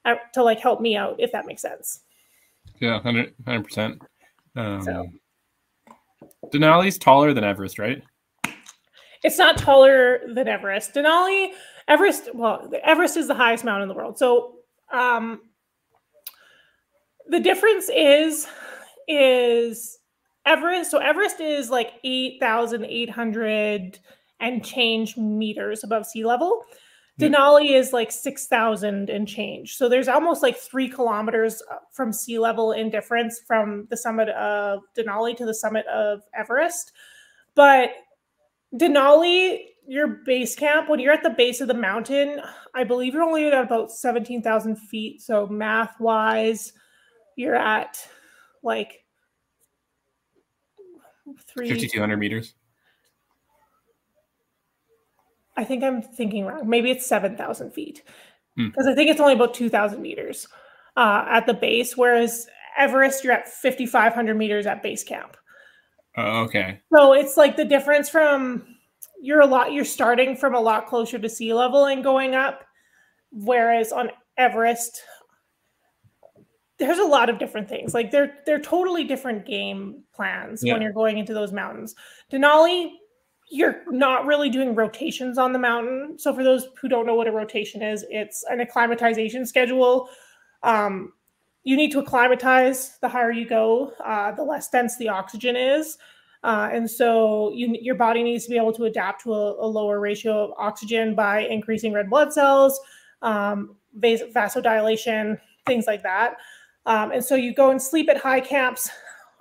[0.04, 2.02] at, to like help me out, if that makes sense.
[2.82, 4.02] Yeah, 100 percent.
[4.58, 5.08] Um, so.
[6.54, 8.04] Denali's taller than Everest, right?
[9.24, 10.94] It's not taller than Everest.
[10.94, 11.52] Denali,
[11.88, 14.18] Everest, well, Everest is the highest mountain in the world.
[14.18, 14.56] So
[14.92, 15.42] um,
[17.28, 18.48] the difference is,
[19.08, 20.00] is
[20.46, 20.92] Everest.
[20.92, 24.00] So Everest is like 8,800
[24.40, 26.64] and change meters above sea level.
[27.20, 29.76] Denali is like 6,000 and change.
[29.76, 34.30] So there's almost like three kilometers uh, from sea level in difference from the summit
[34.30, 36.92] of Denali to the summit of Everest.
[37.56, 37.90] But
[38.76, 42.42] Denali, your base camp, when you're at the base of the mountain,
[42.76, 45.22] I believe you're only at about 17,000 feet.
[45.22, 46.74] So math wise,
[47.38, 47.98] you're at
[48.62, 49.06] like
[51.56, 52.54] 5,200 meters.
[55.56, 56.70] I think I'm thinking wrong.
[56.70, 58.04] Maybe it's 7,000 feet
[58.56, 58.92] because hmm.
[58.92, 60.48] I think it's only about 2,000 meters
[60.98, 62.48] uh, at the base, whereas
[62.78, 65.38] Everest, you're at 5,500 meters at base camp.
[66.16, 66.82] Oh, okay.
[66.94, 68.77] So it's like the difference from
[69.22, 72.64] you're a lot, you're starting from a lot closer to sea level and going up,
[73.32, 75.02] whereas on Everest,
[76.78, 77.94] there's a lot of different things.
[77.94, 80.74] Like they're they're totally different game plans yeah.
[80.74, 81.96] when you're going into those mountains.
[82.32, 82.92] Denali,
[83.50, 86.20] you're not really doing rotations on the mountain.
[86.20, 90.10] So for those who don't know what a rotation is, it's an acclimatization schedule.
[90.64, 91.14] Um,
[91.64, 95.98] you need to acclimatize the higher you go, uh, the less dense the oxygen is.
[96.44, 99.68] Uh, and so you, your body needs to be able to adapt to a, a
[99.68, 102.80] lower ratio of oxygen by increasing red blood cells,
[103.22, 106.38] um, vas- vasodilation, things like that.
[106.86, 108.90] Um, and so you go and sleep at high camps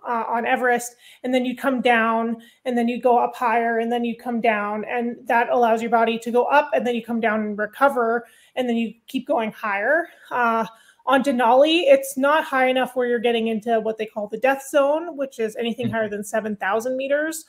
[0.06, 3.90] uh, on Everest, and then you come down, and then you go up higher, and
[3.90, 7.04] then you come down, and that allows your body to go up, and then you
[7.04, 10.08] come down and recover, and then you keep going higher.
[10.30, 10.66] Uh,
[11.06, 14.66] on Denali, it's not high enough where you're getting into what they call the death
[14.68, 17.44] zone, which is anything higher than 7,000 meters.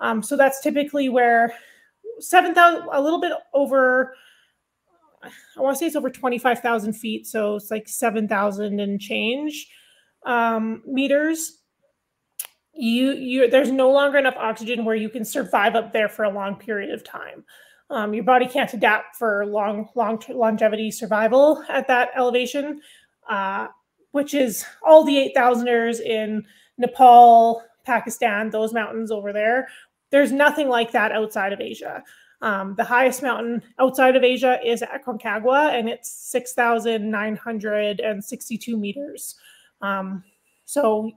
[0.00, 1.54] Um, so that's typically where
[2.18, 4.14] 7,000, a little bit over,
[5.22, 7.26] I want to say it's over 25,000 feet.
[7.26, 9.68] So it's like 7,000 and change
[10.24, 11.62] um, meters
[12.76, 16.30] you you there's no longer enough oxygen where you can survive up there for a
[16.30, 17.44] long period of time.
[17.88, 22.80] Um, your body can't adapt for long long longevity survival at that elevation,
[23.28, 23.68] uh,
[24.10, 26.44] which is all the eight thousanders in
[26.78, 29.68] Nepal, Pakistan, those mountains over there.
[30.10, 32.02] There's nothing like that outside of Asia.
[32.42, 39.36] Um, the highest mountain outside of Asia is at Aconcagua, and it's 6,962 meters.
[39.80, 40.22] Um,
[40.64, 41.10] so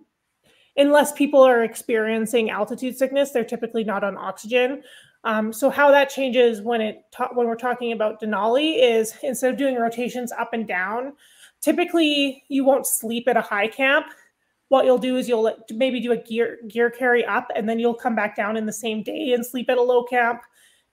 [0.77, 4.81] unless people are experiencing altitude sickness, they're typically not on oxygen.
[5.23, 9.51] Um, so how that changes when it ta- when we're talking about Denali is instead
[9.51, 11.13] of doing rotations up and down,
[11.61, 14.07] typically you won't sleep at a high camp.
[14.69, 17.95] What you'll do is you'll maybe do a gear gear carry up, and then you'll
[17.95, 20.41] come back down in the same day and sleep at a low camp,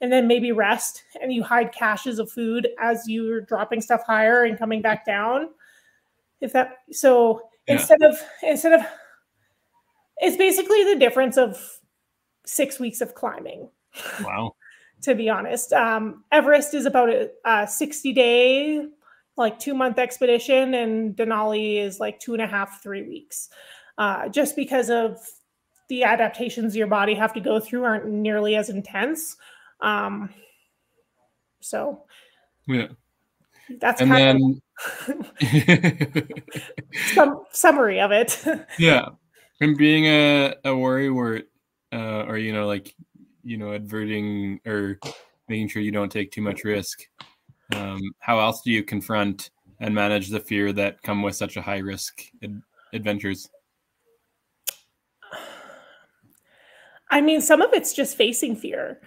[0.00, 1.04] and then maybe rest.
[1.22, 5.50] And you hide caches of food as you're dropping stuff higher and coming back down.
[6.40, 7.74] If that so yeah.
[7.74, 8.80] instead of instead of
[10.18, 11.80] it's basically the difference of
[12.44, 13.68] six weeks of climbing.
[14.22, 14.54] Wow.
[15.02, 18.86] to be honest, um, Everest is about a, a 60 day,
[19.36, 23.48] like two month expedition, and Denali is like two and a half, three weeks.
[23.98, 25.18] Uh, just because of
[25.88, 29.36] the adaptations your body have to go through aren't nearly as intense.
[29.80, 30.30] Um,
[31.60, 32.04] so,
[32.66, 32.88] yeah,
[33.80, 34.60] that's and then
[37.14, 38.42] some summary of it.
[38.78, 39.08] yeah,
[39.60, 41.44] and being a, a worrywart
[41.92, 42.94] uh, or you know like
[43.46, 44.98] you know adverting or
[45.48, 47.02] making sure you don't take too much risk.
[47.74, 51.62] Um, how else do you confront and manage the fear that come with such a
[51.62, 53.48] high risk ad- adventures?
[57.10, 59.00] I mean some of it's just facing fear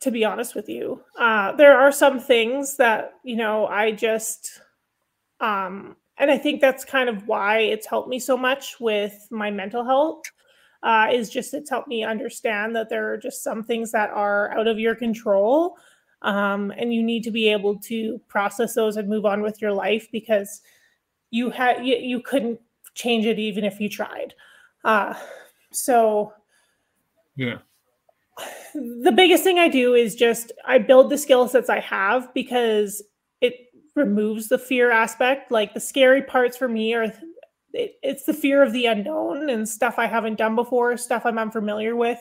[0.00, 1.02] to be honest with you.
[1.18, 4.60] Uh, there are some things that you know i just
[5.40, 9.50] um and I think that's kind of why it's helped me so much with my
[9.50, 10.22] mental health.
[10.82, 14.56] Uh, is just it's helped me understand that there are just some things that are
[14.56, 15.76] out of your control,
[16.22, 19.72] um, and you need to be able to process those and move on with your
[19.72, 20.62] life because
[21.30, 22.60] you had you, you couldn't
[22.94, 24.34] change it even if you tried.
[24.84, 25.14] Uh,
[25.72, 26.32] so,
[27.34, 27.58] yeah,
[28.74, 33.02] the biggest thing I do is just I build the skill sets I have because
[33.40, 33.54] it
[33.96, 35.50] removes the fear aspect.
[35.50, 37.12] Like the scary parts for me are
[37.72, 41.38] it, it's the fear of the unknown and stuff I haven't done before, stuff I'm
[41.38, 42.20] unfamiliar with.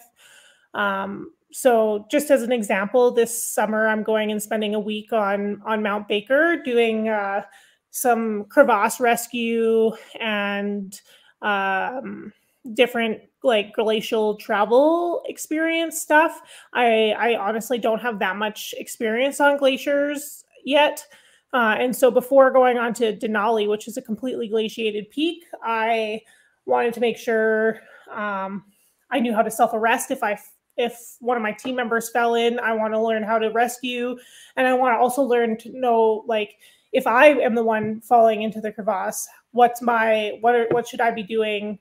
[0.73, 5.61] Um, so just as an example, this summer I'm going and spending a week on
[5.65, 7.43] on Mount Baker doing uh,
[7.91, 10.99] some crevasse rescue and
[11.41, 12.33] um,
[12.73, 16.41] different like glacial travel experience stuff.
[16.73, 21.05] I I honestly don't have that much experience on glaciers yet.
[21.53, 26.21] Uh, and so before going on to Denali, which is a completely glaciated peak, I
[26.65, 27.79] wanted to make sure
[28.13, 28.65] um,
[29.09, 30.37] I knew how to self arrest if I
[30.75, 32.59] if one of my team members fell in.
[32.59, 34.17] I want to learn how to rescue,
[34.55, 36.55] and I want to also learn to know like
[36.91, 41.01] if I am the one falling into the crevasse, what's my what are, what should
[41.01, 41.79] I be doing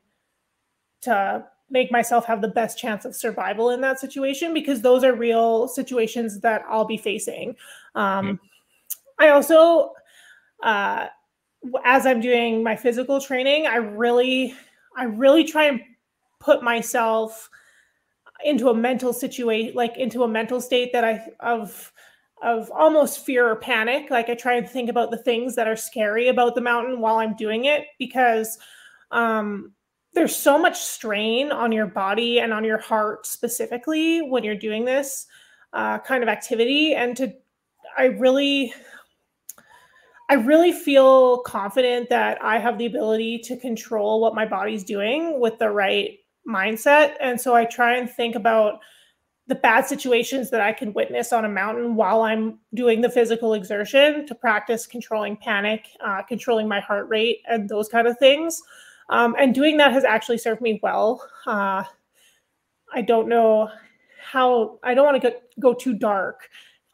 [1.02, 5.12] to make myself have the best chance of survival in that situation because those are
[5.12, 7.56] real situations that I'll be facing.
[7.96, 8.46] Um, mm-hmm
[9.18, 9.92] I also,
[10.62, 11.06] uh,
[11.84, 14.54] as I'm doing my physical training, I really,
[14.96, 15.80] I really try and
[16.40, 17.48] put myself
[18.44, 21.92] into a mental situation, like into a mental state that I of
[22.42, 24.10] of almost fear or panic.
[24.10, 27.16] Like I try and think about the things that are scary about the mountain while
[27.16, 28.58] I'm doing it because
[29.10, 29.72] um,
[30.12, 34.84] there's so much strain on your body and on your heart specifically when you're doing
[34.84, 35.26] this
[35.72, 36.94] uh, kind of activity.
[36.94, 37.32] And to,
[37.96, 38.74] I really,
[40.28, 45.38] I really feel confident that I have the ability to control what my body's doing
[45.38, 46.18] with the right
[46.48, 47.14] mindset.
[47.20, 48.80] And so I try and think about
[49.48, 53.54] the bad situations that I can witness on a mountain while I'm doing the physical
[53.54, 58.60] exertion to practice controlling panic, uh, controlling my heart rate, and those kind of things.
[59.08, 61.24] Um, and doing that has actually served me well.
[61.46, 61.84] Uh,
[62.92, 63.70] I don't know
[64.20, 66.48] how I don't want to go, too dark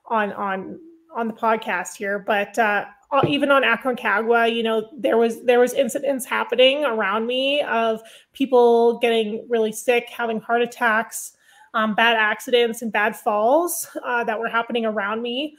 [0.07, 0.79] on on
[1.15, 2.85] on the podcast here, but uh,
[3.29, 8.01] even on Aconcagua, you know, there was there was incidents happening around me of
[8.33, 11.37] people getting really sick, having heart attacks,
[11.75, 15.57] um, bad accidents, and bad falls uh, that were happening around me.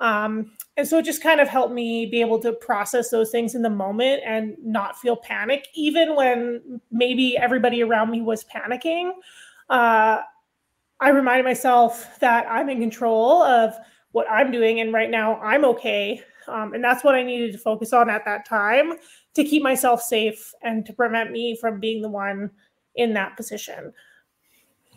[0.00, 3.54] Um, and so it just kind of helped me be able to process those things
[3.54, 9.12] in the moment and not feel panic, even when maybe everybody around me was panicking.
[9.68, 10.18] Uh,
[11.00, 13.74] I reminded myself that I'm in control of
[14.12, 17.58] what I'm doing, and right now I'm okay um, and that's what I needed to
[17.58, 18.94] focus on at that time
[19.34, 22.50] to keep myself safe and to prevent me from being the one
[22.94, 23.92] in that position.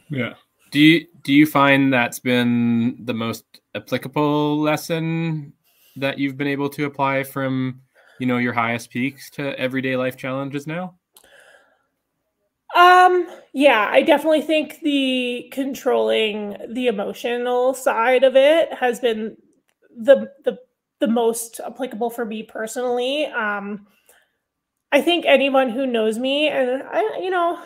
[0.10, 0.34] Yeah.
[0.72, 3.46] Do you do you find that's been the most
[3.76, 5.54] applicable lesson
[5.96, 7.82] that you've been able to apply from
[8.20, 10.96] you know your highest peaks to everyday life challenges now?
[12.76, 19.38] Um, yeah, I definitely think the controlling the emotional side of it has been
[19.96, 20.60] the the
[21.00, 23.26] the most applicable for me personally.
[23.26, 23.88] Um,
[24.92, 27.62] I think anyone who knows me, and I, you know,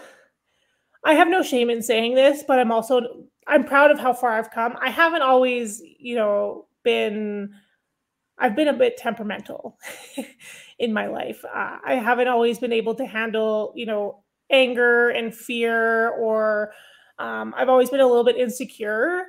[1.05, 3.01] I have no shame in saying this, but I'm also
[3.47, 4.77] I'm proud of how far I've come.
[4.81, 7.53] I haven't always, you know, been
[8.37, 9.77] I've been a bit temperamental
[10.79, 11.43] in my life.
[11.45, 16.73] Uh, I haven't always been able to handle, you know, anger and fear, or
[17.19, 19.25] um, I've always been a little bit insecure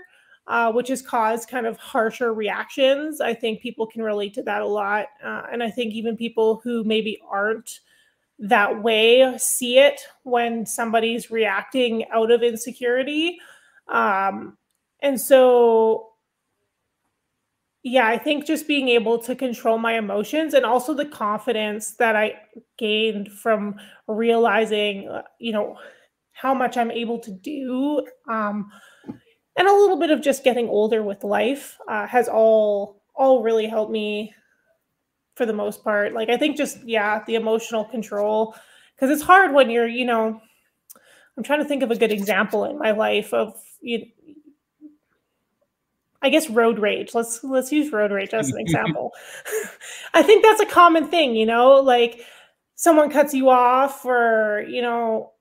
[0.47, 3.21] uh, which has caused kind of harsher reactions.
[3.21, 5.07] I think people can relate to that a lot.
[5.23, 7.81] Uh, and I think even people who maybe aren't
[8.39, 13.39] that way see it when somebody's reacting out of insecurity.
[13.87, 14.59] Um,
[15.01, 16.09] and so,
[17.85, 22.17] yeah, I think just being able to control my emotions and also the confidence that
[22.17, 22.35] I
[22.79, 23.77] gained from
[24.09, 25.77] realizing, uh, you know,
[26.33, 28.05] how much I'm able to do.
[28.29, 28.71] Um,
[29.57, 33.67] and a little bit of just getting older with life uh, has all all really
[33.67, 34.35] helped me
[35.35, 36.13] for the most part.
[36.13, 38.55] Like i think just yeah the emotional control
[38.95, 40.41] because it's hard when you're you know
[41.37, 44.07] i'm trying to think of a good example in my life of you
[46.23, 47.15] i guess road rage.
[47.15, 49.13] Let's let's use road rage as an example.
[50.15, 52.21] I think that's a common thing you know like
[52.77, 55.32] someone cuts you off or you know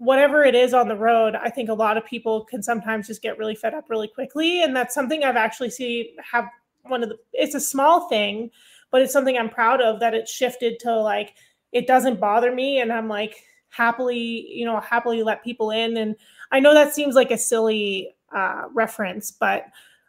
[0.00, 3.20] whatever it is on the road, I think a lot of people can sometimes just
[3.20, 4.62] get really fed up really quickly.
[4.62, 6.46] And that's something I've actually seen have
[6.84, 8.50] one of the, it's a small thing,
[8.90, 11.34] but it's something I'm proud of that it shifted to like,
[11.72, 12.80] it doesn't bother me.
[12.80, 15.98] And I'm like, happily, you know, happily let people in.
[15.98, 16.16] And
[16.50, 19.66] I know that seems like a silly uh, reference, but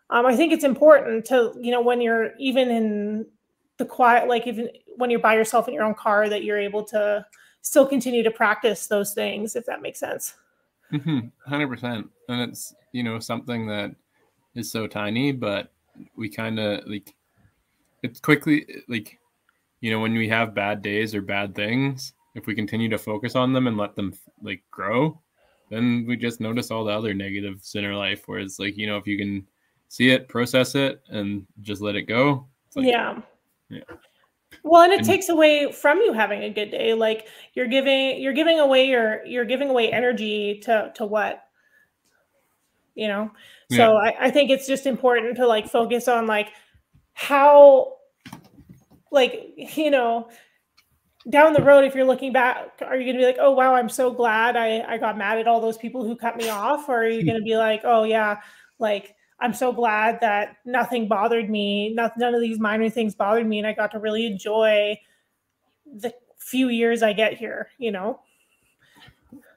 [0.10, 3.26] um, I think it's important to, you know, when you're even in
[3.76, 6.86] the quiet, like even when you're by yourself in your own car, that you're able
[6.86, 7.26] to,
[7.62, 10.36] still continue to practice those things if that makes sense
[10.92, 11.20] mm-hmm.
[11.46, 13.96] Hundred percent, and it's you know something that
[14.56, 15.72] is so tiny, but
[16.16, 17.14] we kind of like
[18.04, 19.18] it's quickly like
[19.80, 23.36] you know when we have bad days or bad things, if we continue to focus
[23.36, 25.20] on them and let them like grow,
[25.70, 28.24] then we just notice all the other negatives in our life.
[28.26, 29.48] Whereas like you know if you can
[29.88, 32.48] see it, process it, and just let it go.
[32.76, 33.22] Like, yeah.
[33.70, 33.82] Yeah.
[34.64, 36.94] Well, and it and, takes away from you having a good day.
[36.94, 41.44] Like you're giving you're giving away your you're giving away energy to to what?
[42.96, 43.32] You know?
[43.72, 44.12] So yeah.
[44.20, 46.50] I, I think it's just important to like focus on like
[47.14, 47.94] how
[49.12, 50.30] like, you know,
[51.30, 53.76] down the road, if you're looking back, are you going to be like, oh, wow,
[53.76, 56.90] I'm so glad I, I got mad at all those people who cut me off?
[56.90, 58.38] Or are you going to be like, oh, yeah,
[58.80, 61.94] like I'm so glad that nothing bothered me.
[61.94, 63.58] Not, none of these minor things bothered me.
[63.58, 65.00] And I got to really enjoy
[65.86, 68.20] the few years I get here, you know?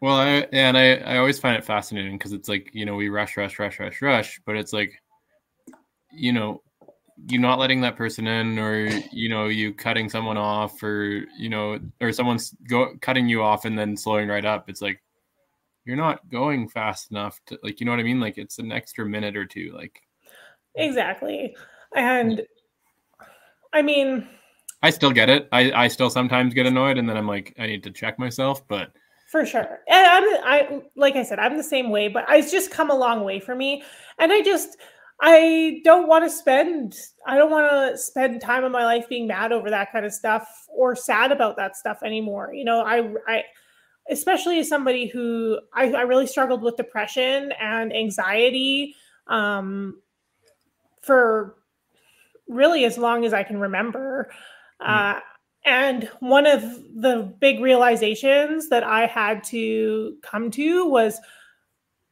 [0.00, 3.10] Well, I, and I, I always find it fascinating because it's like, you know, we
[3.10, 5.02] rush, rush, rush, rush, rush, but it's like,
[6.10, 6.62] you know,
[7.26, 11.48] you're not letting that person in or you know you cutting someone off or you
[11.48, 15.00] know or someone's go cutting you off and then slowing right up it's like
[15.84, 18.20] you're not going fast enough to like you know what i mean?
[18.20, 20.00] Like it's an extra minute or two like
[20.74, 21.56] exactly.
[21.94, 22.42] And
[23.72, 24.26] i mean
[24.82, 25.48] i still get it.
[25.52, 28.66] I i still sometimes get annoyed and then i'm like i need to check myself
[28.68, 28.92] but
[29.30, 29.80] for sure.
[29.88, 32.94] And i'm i like i said i'm the same way but it's just come a
[32.94, 33.82] long way for me.
[34.18, 34.78] And i just
[35.20, 39.28] i don't want to spend i don't want to spend time of my life being
[39.28, 42.52] mad over that kind of stuff or sad about that stuff anymore.
[42.54, 43.44] You know i i
[44.10, 48.94] especially as somebody who I, I really struggled with depression and anxiety
[49.26, 50.00] um,
[51.02, 51.56] for
[52.48, 54.30] really as long as I can remember.
[54.82, 55.16] Mm.
[55.16, 55.20] Uh,
[55.66, 56.62] and one of
[56.94, 61.18] the big realizations that I had to come to was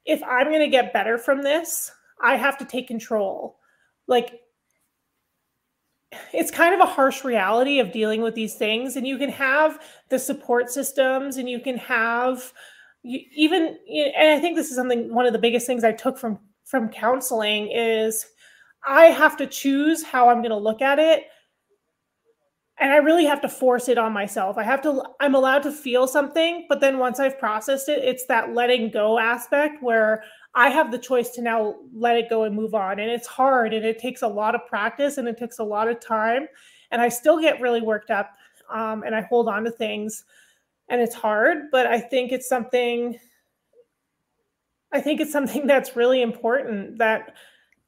[0.06, 3.58] if I'm going to get better from this, I have to take control.
[4.06, 4.40] Like,
[6.32, 9.80] it's kind of a harsh reality of dealing with these things and you can have
[10.08, 12.52] the support systems and you can have
[13.04, 13.76] even
[14.16, 16.88] and i think this is something one of the biggest things i took from from
[16.88, 18.26] counseling is
[18.86, 21.24] i have to choose how i'm going to look at it
[22.82, 25.72] and i really have to force it on myself i have to i'm allowed to
[25.72, 30.22] feel something but then once i've processed it it's that letting go aspect where
[30.54, 32.98] I have the choice to now let it go and move on.
[32.98, 35.88] And it's hard and it takes a lot of practice and it takes a lot
[35.88, 36.46] of time.
[36.90, 38.32] And I still get really worked up
[38.70, 40.24] um, and I hold on to things
[40.88, 43.18] and it's hard, but I think it's something.
[44.92, 47.34] I think it's something that's really important that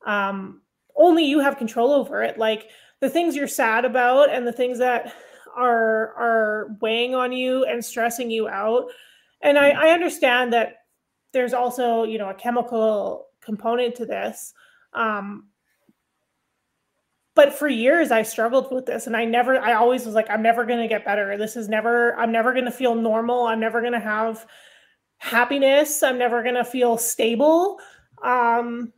[0.06, 0.62] um,
[0.96, 2.38] only you have control over it.
[2.38, 2.68] Like
[3.04, 5.14] the things you're sad about and the things that
[5.54, 8.86] are are weighing on you and stressing you out.
[9.42, 10.78] And I, I understand that
[11.32, 14.54] there's also you know a chemical component to this
[14.94, 15.48] um,
[17.34, 20.42] but for years i struggled with this and i never i always was like i'm
[20.42, 21.36] never going to get better.
[21.36, 23.46] This is never i'm never going to feel normal.
[23.46, 24.46] I'm never going to have
[25.18, 26.02] happiness.
[26.02, 27.78] I'm never going to feel stable.
[28.22, 28.92] Um,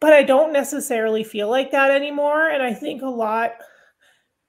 [0.00, 3.52] but i don't necessarily feel like that anymore and i think a lot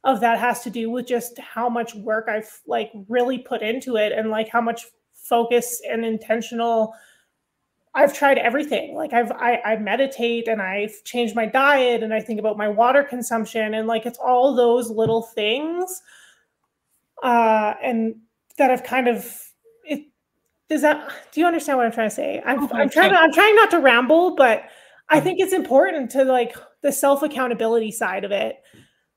[0.04, 3.96] of that has to do with just how much work i've like really put into
[3.98, 6.94] it and like how much focus and intentional
[7.94, 8.96] I've tried everything.
[8.96, 12.70] Like I've I, I meditate and I've changed my diet and I think about my
[12.70, 16.02] water consumption and like it's all those little things
[17.22, 18.16] uh and
[18.58, 19.30] that I've kind of
[19.84, 20.08] it
[20.70, 22.42] does that do you understand what I'm trying to say?
[22.46, 24.64] I'm, I'm trying to I'm trying not to ramble, but
[25.12, 28.58] I think it's important to like the self accountability side of it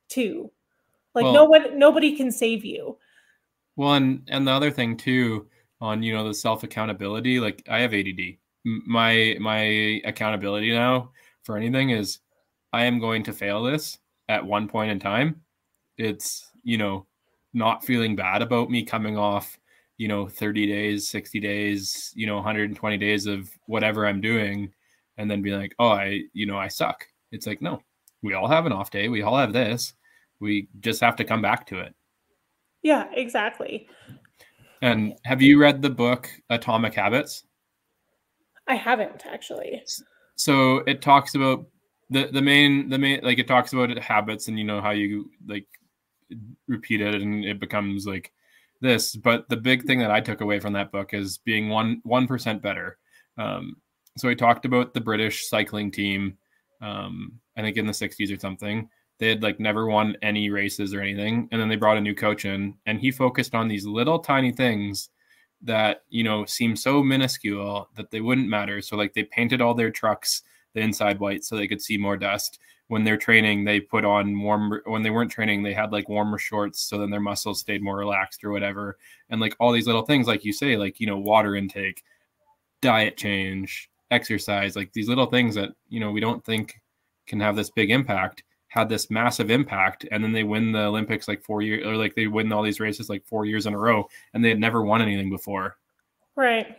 [0.09, 0.51] too.
[1.15, 2.99] Like well, no one nobody can save you.
[3.77, 5.49] Well, and and the other thing too,
[5.85, 11.11] on you know the self accountability like i have add my my accountability now
[11.43, 12.21] for anything is
[12.73, 15.43] i am going to fail this at one point in time
[15.99, 17.07] it's you know
[17.53, 19.59] not feeling bad about me coming off
[19.99, 24.73] you know 30 days 60 days you know 120 days of whatever i'm doing
[25.19, 27.81] and then be like oh i you know i suck it's like no
[28.23, 29.95] we all have an off day we all have this
[30.41, 31.95] we just have to come back to it
[32.83, 33.89] yeah exactly
[34.85, 37.45] and have you read the book Atomic Habits?
[38.69, 39.83] I haven't actually.
[40.37, 41.65] So it talks about
[42.11, 45.31] the the main the main like it talks about habits and you know how you
[45.47, 45.67] like
[46.69, 48.31] repeat it and it becomes like
[48.83, 49.17] this.
[49.17, 52.27] But the big thing that I took away from that book is being one one
[52.27, 52.99] percent better.
[53.39, 53.77] Um,
[54.17, 56.37] so I talked about the British cycling team,
[56.81, 58.89] um, I think in the '60s or something,
[59.19, 61.49] they had like never won any races or anything.
[61.51, 64.53] And then they brought a new coach in and he focused on these little tiny
[64.53, 65.11] things
[65.63, 68.81] that you know seem so minuscule that they wouldn't matter.
[68.81, 70.43] So like they painted all their trucks
[70.75, 72.59] the inside white so they could see more dust.
[72.89, 74.81] When they're training, they put on warm.
[74.85, 77.97] When they weren't training, they had like warmer shorts so then their muscles stayed more
[77.97, 78.99] relaxed or whatever.
[79.31, 82.03] And like all these little things, like you say, like you know water intake,
[82.83, 86.81] diet change, exercise, like these little things that you know we don't think
[87.27, 88.43] can have this big impact
[88.75, 92.13] had this massive impact and then they win the olympics like four years or like
[92.17, 94.83] they win all these races like four years in a row and they had never
[94.83, 95.77] won anything before.
[96.35, 96.77] Right.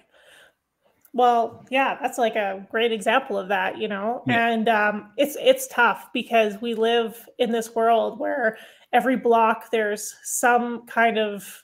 [1.14, 4.24] Well yeah that's like a great example of that you know?
[4.28, 4.50] Yeah.
[4.50, 8.58] and um, it's it's tough because we live in this world where
[8.92, 11.64] every block there's some kind of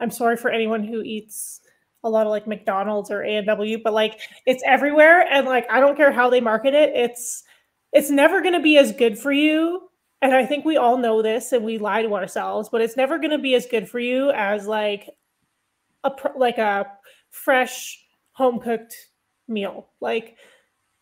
[0.00, 1.60] i'm sorry for anyone who eats
[2.04, 5.96] a lot of like mcdonald's or a&w but like it's everywhere and like i don't
[5.96, 7.42] care how they market it it's
[7.92, 9.88] it's never going to be as good for you
[10.22, 13.18] and i think we all know this and we lie to ourselves but it's never
[13.18, 15.10] going to be as good for you as like
[16.04, 16.86] a like a
[17.30, 18.00] fresh
[18.32, 18.94] home cooked
[19.48, 20.36] meal like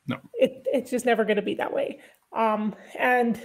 [0.07, 0.19] no.
[0.35, 2.01] it, it's just never going to be that way.
[2.37, 3.41] Um and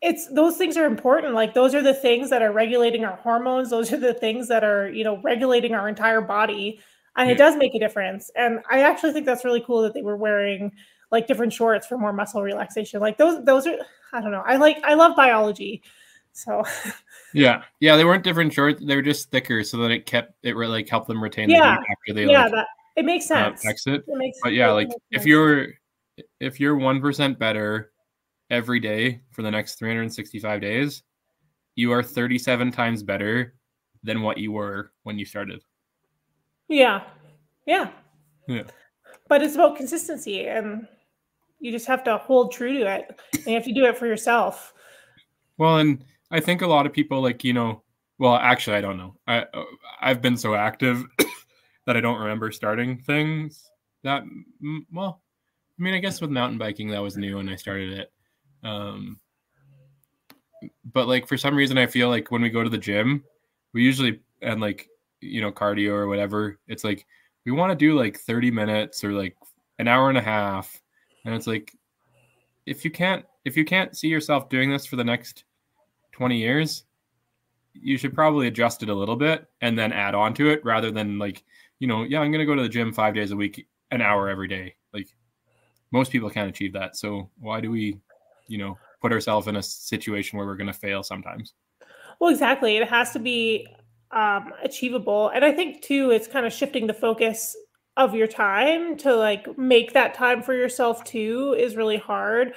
[0.00, 3.70] it's those things are important like those are the things that are regulating our hormones
[3.70, 6.78] those are the things that are you know regulating our entire body
[7.16, 7.34] and yeah.
[7.34, 10.16] it does make a difference and i actually think that's really cool that they were
[10.16, 10.70] wearing
[11.10, 13.00] like different shorts for more muscle relaxation.
[13.00, 13.76] Like those those are
[14.12, 14.42] I don't know.
[14.46, 15.82] I like I love biology.
[16.32, 16.62] So
[17.34, 17.62] Yeah.
[17.80, 18.82] Yeah, they weren't different shorts.
[18.84, 21.76] They were just thicker so that it kept it really like helped them retain yeah.
[21.76, 23.64] the heat after they yeah, like, that it makes uh, sense.
[23.64, 24.04] Uh, exit.
[24.06, 25.68] It makes, but yeah, like if you're
[26.40, 27.92] if you're 1% better
[28.50, 31.02] every day for the next 365 days,
[31.74, 33.54] you are 37 times better
[34.02, 35.62] than what you were when you started.
[36.68, 37.02] Yeah.
[37.66, 37.90] Yeah.
[38.46, 38.64] Yeah.
[39.28, 40.86] But it's about consistency and
[41.60, 44.06] you just have to hold true to it and you have to do it for
[44.06, 44.72] yourself
[45.56, 47.82] well and i think a lot of people like you know
[48.18, 49.44] well actually i don't know i
[50.00, 51.04] i've been so active
[51.86, 53.70] that i don't remember starting things
[54.02, 54.22] that
[54.92, 55.22] well
[55.78, 58.12] i mean i guess with mountain biking that was new when i started it
[58.64, 59.18] um
[60.92, 63.22] but like for some reason i feel like when we go to the gym
[63.72, 64.88] we usually and like
[65.20, 67.06] you know cardio or whatever it's like
[67.44, 69.34] we want to do like 30 minutes or like
[69.78, 70.82] an hour and a half.
[71.24, 71.74] And it's like
[72.66, 75.44] if you can't if you can't see yourself doing this for the next
[76.12, 76.84] 20 years
[77.72, 80.90] you should probably adjust it a little bit and then add on to it rather
[80.90, 81.42] than like
[81.78, 84.28] you know yeah i'm to go to the gym five days a week an hour
[84.28, 84.74] every day.
[84.92, 85.08] Like
[85.90, 86.96] most people can't achieve that.
[86.96, 87.98] So why do we
[88.48, 91.54] you know put ourselves in a situation where we're going to fail sometimes.
[92.20, 92.76] Well exactly.
[92.76, 93.66] It has to be
[94.10, 95.28] um, achievable.
[95.28, 97.56] And i think too it's kind of shifting the focus
[97.96, 102.54] of your time to like make that time for yourself too is really hard.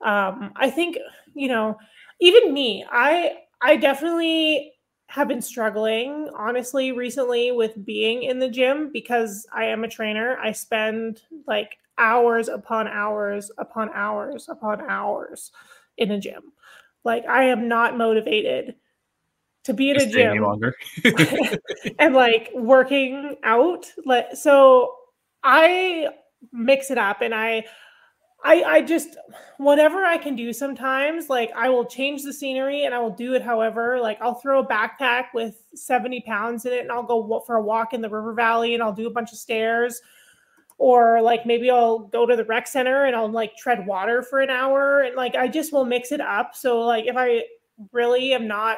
[0.00, 0.96] Um, I think,
[1.34, 1.76] you know,
[2.20, 4.73] even me, I I definitely
[5.14, 10.36] have been struggling honestly recently with being in the gym because I am a trainer.
[10.38, 15.52] I spend like hours upon hours upon hours upon hours
[15.98, 16.42] in a gym.
[17.04, 18.74] Like I am not motivated
[19.62, 20.74] to be in a gym longer
[22.00, 24.96] and like working out like so
[25.44, 26.08] i
[26.52, 27.64] mix it up and i
[28.44, 29.16] I, I just
[29.56, 33.32] whatever I can do sometimes, like I will change the scenery and I will do
[33.32, 33.98] it however.
[34.00, 37.62] Like I'll throw a backpack with 70 pounds in it and I'll go for a
[37.62, 40.02] walk in the river valley and I'll do a bunch of stairs.
[40.76, 44.40] Or like maybe I'll go to the rec center and I'll like tread water for
[44.40, 45.00] an hour.
[45.00, 46.54] And like I just will mix it up.
[46.54, 47.44] So like if I
[47.92, 48.76] really am not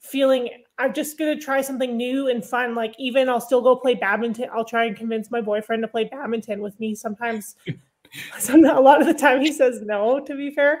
[0.00, 2.74] feeling I'm just gonna try something new and fun.
[2.74, 4.48] Like even I'll still go play badminton.
[4.52, 6.94] I'll try and convince my boyfriend to play badminton with me.
[6.94, 7.54] Sometimes,
[8.38, 10.20] some, a lot of the time he says no.
[10.20, 10.80] To be fair,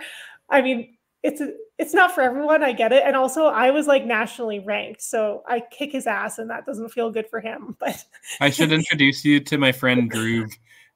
[0.50, 1.42] I mean it's
[1.78, 2.62] it's not for everyone.
[2.62, 6.38] I get it, and also I was like nationally ranked, so I kick his ass,
[6.38, 7.76] and that doesn't feel good for him.
[7.80, 8.04] But
[8.40, 10.46] I should introduce you to my friend Drew.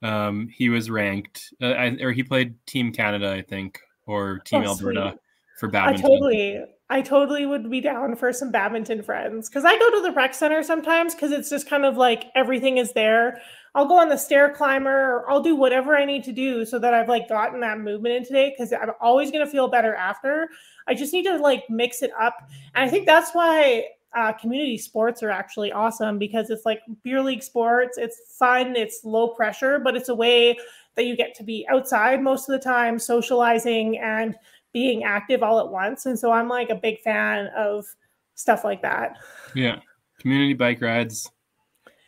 [0.03, 4.71] Um, he was ranked, uh, or he played Team Canada, I think, or Team oh,
[4.71, 5.21] Alberta sweet.
[5.59, 6.05] for badminton.
[6.05, 10.03] I totally I totally would be down for some badminton friends because I go to
[10.03, 13.41] the rec center sometimes because it's just kind of like everything is there.
[13.75, 16.79] I'll go on the stair climber or I'll do whatever I need to do so
[16.79, 19.95] that I've like gotten that movement in today because I'm always going to feel better
[19.95, 20.49] after.
[20.87, 22.37] I just need to like mix it up.
[22.75, 23.85] And I think that's why
[24.17, 27.97] uh, community sports are actually awesome because it's like beer league sports.
[27.97, 30.59] It's fun, it's low pressure, but it's a way
[30.97, 34.35] that you get to be outside most of the time, socializing and
[34.73, 36.07] being active all at once.
[36.07, 37.87] And so I'm like a big fan of
[38.35, 39.19] stuff like that.
[39.55, 39.79] Yeah.
[40.19, 41.31] Community bike rides.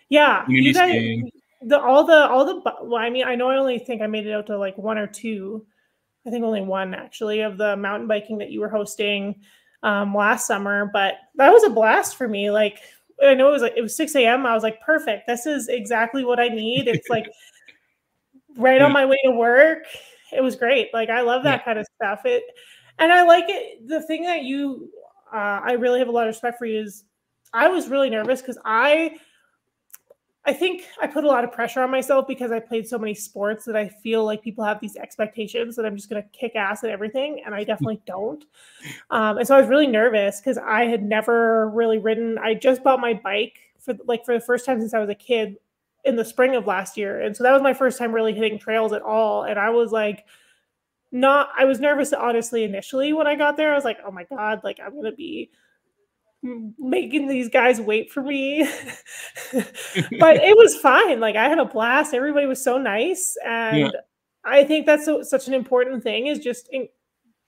[0.09, 0.45] Yeah.
[0.45, 3.79] Community you guys, the all the all the well, I mean, I know I only
[3.79, 5.67] think I made it out to like one or two.
[6.27, 9.41] I think only one actually of the mountain biking that you were hosting
[9.83, 12.51] um, last summer, but that was a blast for me.
[12.51, 12.79] Like
[13.23, 14.47] I know it was like it was 6 a.m.
[14.47, 15.27] I was like, perfect.
[15.27, 16.89] This is exactly what I need.
[16.89, 17.27] It's like
[18.57, 19.85] right on my way to work.
[20.33, 20.93] It was great.
[20.93, 21.65] Like I love that yeah.
[21.65, 22.25] kind of stuff.
[22.25, 22.45] It
[22.99, 23.89] and I like it.
[23.89, 24.91] The thing that you
[25.33, 27.05] uh, I really have a lot of respect for you is
[27.53, 29.17] I was really nervous because I
[30.45, 33.15] I think I put a lot of pressure on myself because I played so many
[33.15, 36.57] sports that I feel like people have these expectations that I'm just going to kick
[36.57, 38.45] ass at everything, and I definitely don't.
[39.11, 42.39] Um, and so I was really nervous because I had never really ridden.
[42.39, 45.15] I just bought my bike for like for the first time since I was a
[45.15, 45.57] kid
[46.05, 48.59] in the spring of last year, and so that was my first time really hitting
[48.59, 49.45] trails at all.
[49.45, 50.25] And I was like,
[51.13, 51.51] not.
[51.57, 53.71] I was nervous honestly initially when I got there.
[53.71, 55.51] I was like, oh my god, like I'm going to be
[56.43, 58.63] making these guys wait for me.
[59.53, 61.21] but it was fine.
[61.21, 62.15] Like I had a blast.
[62.15, 63.37] Everybody was so nice.
[63.47, 63.91] And yeah.
[64.45, 66.89] I think that's so, such an important thing is just in,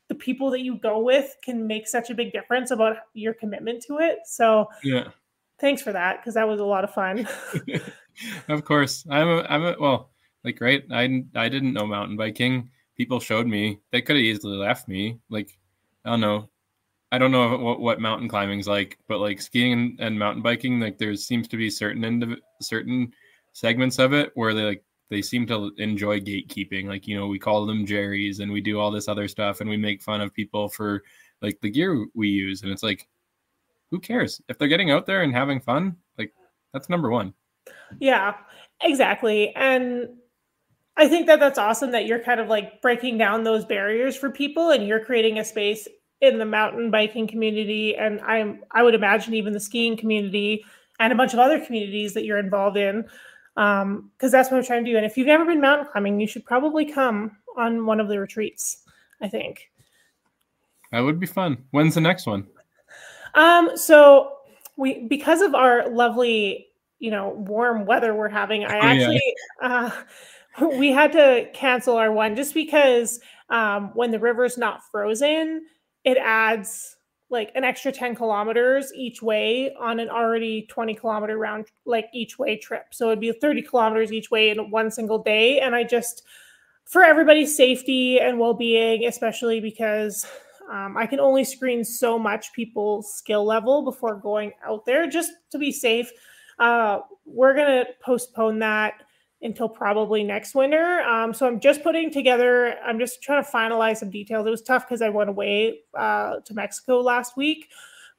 [0.08, 3.82] the people that you go with can make such a big difference about your commitment
[3.88, 4.18] to it.
[4.26, 5.08] So yeah,
[5.60, 6.22] thanks for that.
[6.22, 7.26] Cause that was a lot of fun.
[8.48, 10.10] of course I'm a, I'm a, well,
[10.44, 10.84] like, right.
[10.92, 12.70] I, I didn't know mountain biking.
[12.96, 15.18] People showed me, they could have easily left me.
[15.30, 15.58] Like,
[16.04, 16.48] I don't know,
[17.14, 20.80] I don't know what, what mountain climbing's like, but like skiing and, and mountain biking,
[20.80, 23.12] like there seems to be certain end of certain
[23.52, 26.86] segments of it where they like they seem to enjoy gatekeeping.
[26.86, 29.70] Like you know, we call them Jerry's and we do all this other stuff, and
[29.70, 31.04] we make fun of people for
[31.40, 33.06] like the gear we use, and it's like,
[33.92, 35.96] who cares if they're getting out there and having fun?
[36.18, 36.34] Like
[36.72, 37.32] that's number one.
[38.00, 38.34] Yeah,
[38.82, 40.08] exactly, and
[40.96, 44.32] I think that that's awesome that you're kind of like breaking down those barriers for
[44.32, 45.86] people and you're creating a space
[46.20, 50.64] in the mountain biking community and i'm i would imagine even the skiing community
[51.00, 53.02] and a bunch of other communities that you're involved in
[53.54, 54.96] because um, that's what i'm trying to do.
[54.96, 58.18] And if you've never been mountain climbing you should probably come on one of the
[58.18, 58.84] retreats
[59.20, 59.70] i think.
[60.92, 61.58] That would be fun.
[61.72, 62.46] When's the next one?
[63.34, 64.32] Um so
[64.76, 69.22] we because of our lovely you know warm weather we're having i oh, actually
[69.60, 69.90] yeah.
[70.60, 75.66] uh, we had to cancel our one just because um, when the river's not frozen
[76.04, 76.96] it adds
[77.30, 82.38] like an extra 10 kilometers each way on an already 20 kilometer round like each
[82.38, 82.86] way trip.
[82.92, 85.60] So it'd be 30 kilometers each way in one single day.
[85.60, 86.22] And i just
[86.84, 90.26] for everybody's safety and well-being especially because
[90.70, 95.32] um, i can only screen so much people's skill level before going out there just
[95.50, 96.10] to be safe
[96.60, 99.02] uh, we're going to postpone that
[99.44, 101.02] until probably next winter.
[101.02, 104.46] Um, so I'm just putting together, I'm just trying to finalize some details.
[104.46, 107.68] It was tough because I went away uh, to Mexico last week,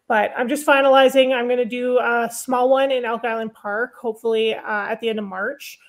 [0.07, 1.33] but I'm just finalizing.
[1.33, 5.09] I'm going to do a small one in Elk Island Park, hopefully uh, at the
[5.09, 5.79] end of March.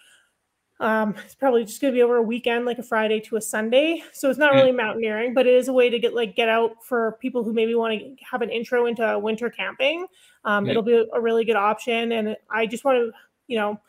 [0.79, 3.41] Um, it's probably just going to be over a weekend, like a Friday to a
[3.41, 4.03] Sunday.
[4.13, 6.85] So it's not really mountaineering, but it is a way to get like get out
[6.85, 10.07] for people who maybe want to have an intro into winter camping.
[10.45, 13.13] Um, It'll be a really good option, and I just want to,
[13.47, 13.81] you know,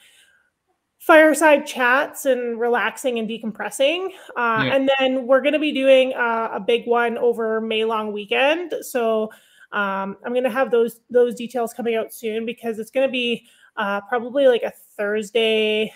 [1.07, 4.07] fireside chats and relaxing and decompressing.
[4.35, 4.75] Uh, yeah.
[4.75, 8.73] And then we're going to be doing uh, a big one over May long weekend.
[8.81, 9.31] So
[9.71, 13.11] um, I'm going to have those those details coming out soon because it's going to
[13.11, 13.47] be
[13.77, 15.93] uh, probably like a Thursday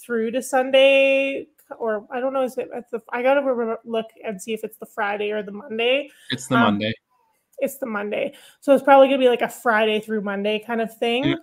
[0.00, 1.48] through to Sunday.
[1.78, 2.42] Or I don't know.
[2.42, 2.70] Is it?
[2.90, 6.08] The, I gotta look and see if it's the Friday or the Monday.
[6.30, 6.94] It's the um, Monday.
[7.58, 10.96] It's the Monday, so it's probably gonna be like a Friday through Monday kind of
[10.96, 11.24] thing.
[11.24, 11.34] Yeah.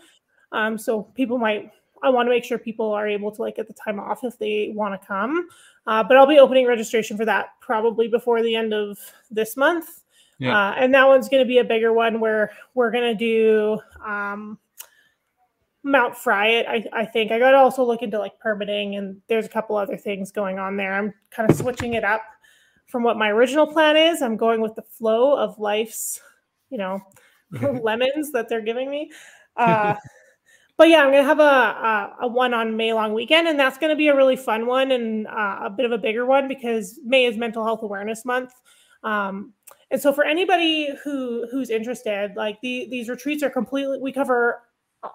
[0.53, 1.73] Um, so people might
[2.03, 4.37] I want to make sure people are able to like get the time off if
[4.37, 5.47] they want to come.
[5.87, 8.99] Uh, but I'll be opening registration for that probably before the end of
[9.31, 10.03] this month.
[10.39, 10.57] Yeah.
[10.57, 13.79] Uh, and that one's going to be a bigger one where we're going to do
[14.05, 14.57] um,
[15.83, 16.67] Mount Fryatt.
[16.67, 19.75] I, I think I got to also look into like permitting and there's a couple
[19.75, 20.93] other things going on there.
[20.93, 22.23] I'm kind of switching it up
[22.87, 24.21] from what my original plan is.
[24.21, 26.21] I'm going with the flow of life's,
[26.69, 27.01] you know,
[27.81, 29.11] lemons that they're giving me.
[29.55, 29.93] Uh,
[30.77, 33.77] but yeah, I'm gonna have a, a, a one on May long weekend, and that's
[33.77, 36.99] gonna be a really fun one and uh, a bit of a bigger one because
[37.03, 38.53] May is Mental Health Awareness Month.
[39.03, 39.53] Um,
[39.91, 44.63] and so for anybody who who's interested, like the, these retreats are completely we cover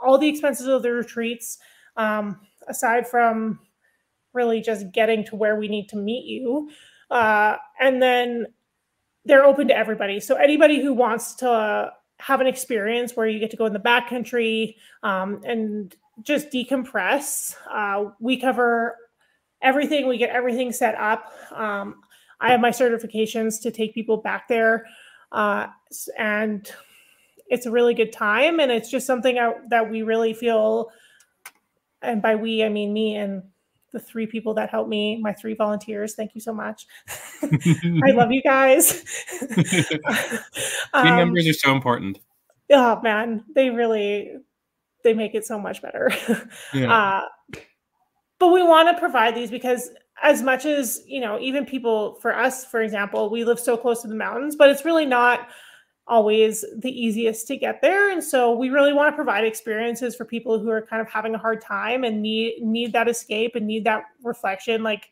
[0.02, 1.58] all the expenses of the retreats,
[1.96, 3.58] um, aside from
[4.34, 6.70] really just getting to where we need to meet you,
[7.10, 8.46] uh, and then
[9.24, 10.20] they're open to everybody.
[10.20, 13.78] So anybody who wants to have an experience where you get to go in the
[13.78, 17.54] backcountry um, and just decompress.
[17.70, 18.96] Uh, we cover
[19.62, 20.08] everything.
[20.08, 21.32] We get everything set up.
[21.52, 22.02] Um,
[22.40, 24.86] I have my certifications to take people back there,
[25.32, 25.68] uh,
[26.16, 26.70] and
[27.48, 28.60] it's a really good time.
[28.60, 30.90] And it's just something I, that we really feel,
[32.02, 33.42] and by we I mean me and
[33.92, 36.14] the three people that helped me, my three volunteers.
[36.14, 36.86] Thank you so much.
[38.04, 39.04] I love you guys.
[40.92, 42.18] um, Team members are so important.
[42.70, 44.32] Oh man, they really
[45.04, 46.10] they make it so much better.
[46.72, 47.18] Yeah.
[47.22, 47.60] Uh,
[48.38, 49.90] but we want to provide these because
[50.22, 54.02] as much as you know even people for us for example we live so close
[54.02, 55.48] to the mountains but it's really not
[56.06, 60.24] always the easiest to get there and so we really want to provide experiences for
[60.24, 63.66] people who are kind of having a hard time and need need that escape and
[63.66, 65.10] need that reflection like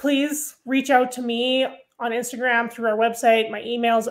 [0.00, 4.08] please reach out to me on instagram through our website my emails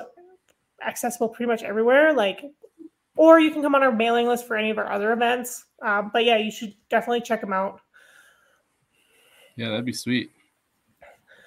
[0.86, 2.46] accessible pretty much everywhere like
[3.18, 6.12] or you can come on our mailing list for any of our other events um,
[6.14, 7.82] but yeah you should definitely check them out
[9.56, 10.32] yeah that'd be sweet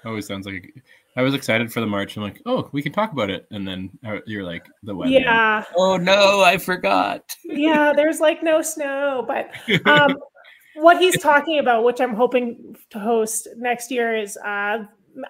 [0.04, 0.74] always sounds like
[1.14, 2.16] I was excited for the march.
[2.16, 5.12] I'm like, oh, we can talk about it, and then uh, you're like, the weather.
[5.12, 5.62] Yeah.
[5.76, 7.36] Oh no, I forgot.
[7.44, 9.50] yeah, there's like no snow, but
[9.86, 10.16] um,
[10.76, 14.84] what he's talking about, which I'm hoping to host next year, is uh,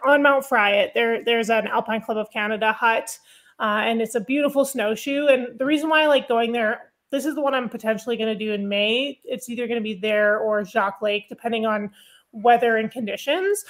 [0.06, 0.94] on Mount Fryatt.
[0.94, 3.18] There, there's an Alpine Club of Canada hut,
[3.60, 5.26] uh, and it's a beautiful snowshoe.
[5.26, 8.36] And the reason why I like going there, this is the one I'm potentially going
[8.36, 9.20] to do in May.
[9.24, 11.90] It's either going to be there or Jacques Lake, depending on
[12.32, 13.64] weather and conditions.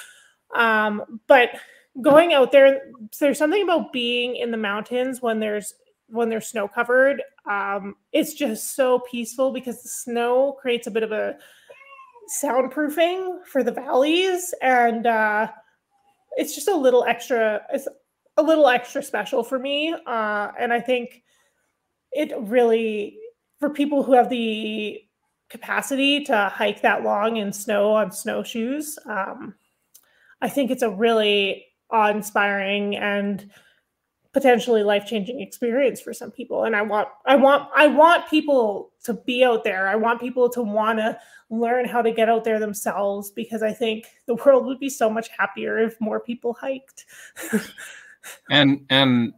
[0.54, 1.50] Um, but
[2.00, 5.74] going out there there's something about being in the mountains when there's
[6.08, 11.02] when they're snow covered um it's just so peaceful because the snow creates a bit
[11.02, 11.36] of a
[12.32, 15.48] soundproofing for the valleys and uh
[16.36, 17.86] it's just a little extra it's
[18.36, 21.22] a little extra special for me uh and i think
[22.12, 23.18] it really
[23.58, 25.00] for people who have the
[25.50, 29.54] capacity to hike that long in snow on snowshoes um
[30.40, 33.50] i think it's a really awe-inspiring and
[34.32, 36.64] potentially life-changing experience for some people.
[36.64, 39.88] And i want i want i want people to be out there.
[39.88, 41.18] I want people to want to
[41.50, 45.10] learn how to get out there themselves because i think the world would be so
[45.10, 47.04] much happier if more people hiked.
[48.50, 49.32] And and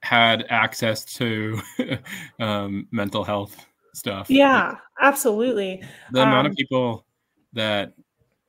[0.00, 1.60] had access to
[2.40, 4.30] um, mental health stuff.
[4.30, 5.82] Yeah like, absolutely.
[6.12, 7.06] The um, amount of um, people
[7.52, 7.92] that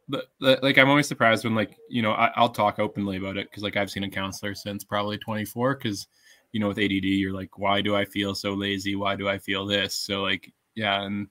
[0.09, 3.37] the, the, like I'm always surprised when like you know I, will talk openly about
[3.37, 6.07] it because like I've seen a counselor since probably 24 because
[6.51, 8.95] you know with ADD you're like why do I feel so lazy?
[8.95, 9.95] Why do I feel this?
[9.95, 11.27] So like yeah and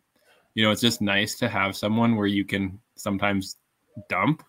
[0.55, 3.57] you know it's just nice to have someone where you can sometimes
[4.09, 4.43] dump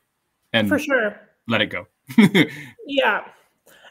[0.54, 1.20] and for sure.
[1.48, 1.88] let it go.
[2.86, 3.26] Yeah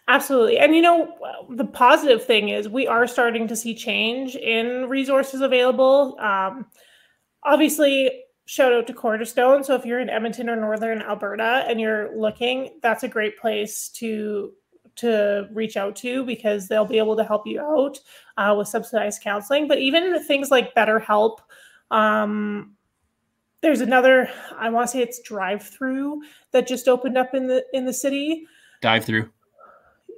[0.09, 1.17] absolutely and you know
[1.51, 6.19] the positive thing is we are starting to see change in resources available.
[6.19, 6.67] Um
[7.45, 8.11] obviously
[8.47, 9.65] shout out to Cornerstone.
[9.65, 13.89] So if you're in Edmonton or Northern Alberta and you're looking, that's a great place
[13.91, 14.53] to
[14.95, 17.99] to reach out to because they'll be able to help you out
[18.37, 19.67] uh, with subsidized counseling.
[19.67, 21.39] But even things like BetterHelp,
[21.91, 22.75] um,
[23.63, 24.29] there's another.
[24.59, 27.93] I want to say it's Drive Through that just opened up in the in the
[27.93, 28.47] city.
[28.81, 29.31] Dive through.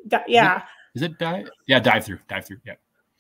[0.08, 0.62] Di- yeah.
[0.94, 1.50] Is it, is it dive?
[1.66, 2.18] Yeah, dive through.
[2.28, 2.58] Dive through.
[2.64, 2.74] Yeah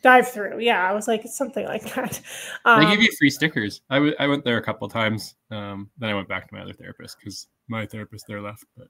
[0.04, 0.60] dive through.
[0.60, 2.20] Yeah, I was like, it's something like that.
[2.64, 3.80] Um, they give you free stickers.
[3.90, 5.34] I, w- I went there a couple times.
[5.50, 8.66] Um, then I went back to my other therapist because my therapist there left.
[8.76, 8.88] But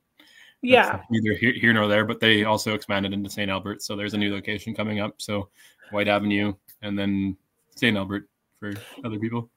[0.60, 2.04] yeah, neither here, here nor there.
[2.04, 3.50] But they also expanded into St.
[3.50, 5.14] Albert, so there's a new location coming up.
[5.18, 5.48] So
[5.92, 6.52] Whyte Avenue
[6.82, 7.36] and then
[7.76, 7.96] St.
[7.96, 9.48] Albert for other people.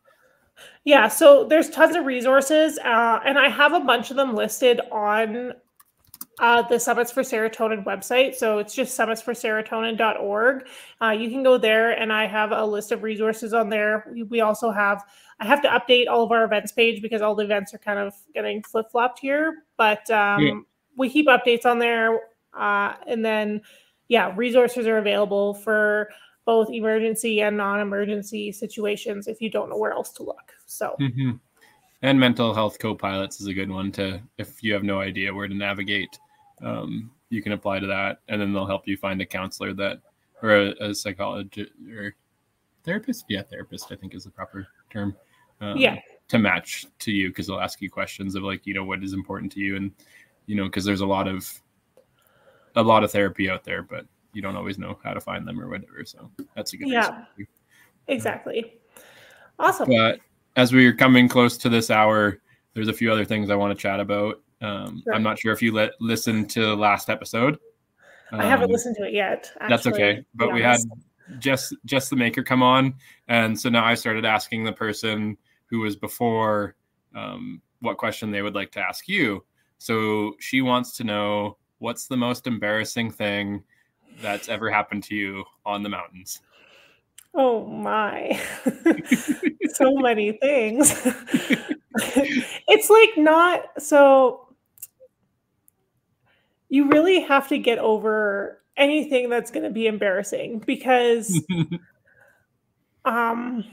[0.86, 4.82] Yeah, so there's tons of resources, uh, and I have a bunch of them listed
[4.92, 5.54] on
[6.40, 8.36] uh, the Summits for Serotonin website.
[8.36, 10.68] So it's just summitsforserotonin.org.
[11.02, 14.06] Uh, you can go there, and I have a list of resources on there.
[14.30, 15.04] We also have,
[15.40, 17.98] I have to update all of our events page because all the events are kind
[17.98, 19.64] of getting flip flopped here.
[19.78, 20.60] But um, yeah.
[20.96, 22.20] we keep updates on there.
[22.54, 23.62] Uh, and then,
[24.08, 26.10] yeah, resources are available for
[26.46, 30.54] both emergency and non emergency situations if you don't know where else to look.
[30.68, 31.32] So, mm-hmm.
[32.04, 35.34] and mental health co pilots is a good one to, if you have no idea
[35.34, 36.18] where to navigate
[36.62, 40.02] um, you can apply to that, and then they'll help you find a counselor that
[40.42, 42.16] or a, a psychologist or
[42.84, 43.26] therapist.
[43.30, 45.16] Yeah, therapist I think is the proper term.
[45.62, 45.98] Um, yeah.
[46.30, 49.14] To match to you because they'll ask you questions of like you know what is
[49.14, 49.92] important to you and
[50.46, 51.50] you know because there's a lot of
[52.76, 55.60] a lot of therapy out there, but you don't always know how to find them
[55.60, 56.06] or whatever.
[56.06, 56.90] So that's a good.
[56.90, 57.26] Yeah.
[58.08, 58.74] Exactly.
[59.60, 59.90] Awesome.
[59.90, 60.20] But
[60.56, 62.40] as we're coming close to this hour,
[62.74, 64.42] there's a few other things I want to chat about.
[64.62, 65.14] Um, sure.
[65.14, 67.60] I'm not sure if you let listen to the last episode.
[68.32, 69.52] Um, I haven't um, listened to it yet.
[69.56, 70.26] Actually, that's okay.
[70.34, 70.80] But we had
[71.40, 72.96] just just the maker come on,
[73.28, 75.38] and so now I started asking the person
[75.70, 76.76] who was before
[77.16, 79.44] um, what question they would like to ask you.
[79.78, 83.64] So she wants to know what's the most embarrassing thing
[84.22, 86.42] that's ever happened to you on the mountains.
[87.34, 88.42] Oh my.
[89.74, 90.92] so many things.
[92.68, 94.47] it's like not so
[96.70, 101.42] you really have to get over anything that's going to be embarrassing because
[103.06, 103.64] um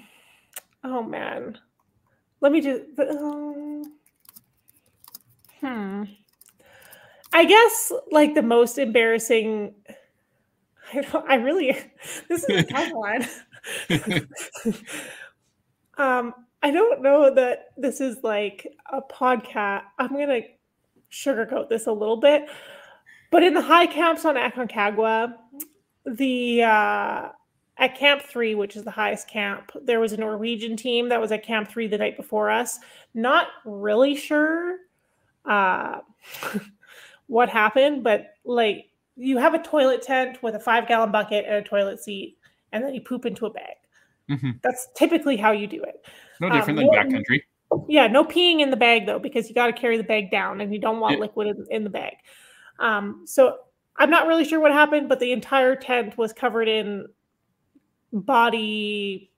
[0.85, 1.59] Oh man,
[2.43, 2.83] let me just.
[2.99, 3.85] Um,
[5.61, 6.03] hmm.
[7.33, 9.75] I guess like the most embarrassing.
[10.93, 11.29] I don't.
[11.29, 11.77] I really.
[12.29, 13.27] This is a tough one.
[15.97, 19.85] um, I don't know that this is like a podcast.
[19.99, 20.43] I'm gonna
[21.11, 22.47] sugarcoat this a little bit,
[23.35, 25.35] but in the high camps on Aconcagua,
[26.07, 27.29] the uh,
[27.79, 31.33] at Camp Three, which is the highest camp, there was a Norwegian team that was
[31.33, 32.79] at Camp Three the night before us.
[33.13, 34.77] Not really sure
[35.47, 35.99] uh,
[37.27, 38.85] what happened, but like
[39.17, 42.39] you have a toilet tent with a five gallon bucket and a toilet seat,
[42.71, 43.75] and then you poop into a bag.
[44.31, 44.51] Mm-hmm.
[44.63, 46.07] That's typically how you do it.
[46.41, 47.41] No different um, than backcountry.
[47.89, 50.61] Yeah, no peeing in the bag though, because you got to carry the bag down,
[50.61, 51.23] and you don't want yeah.
[51.23, 52.15] liquid in, in, the bag.
[52.79, 53.59] Um, so
[53.97, 57.07] I'm not really sure what happened, but the entire tent was covered in
[58.13, 59.31] body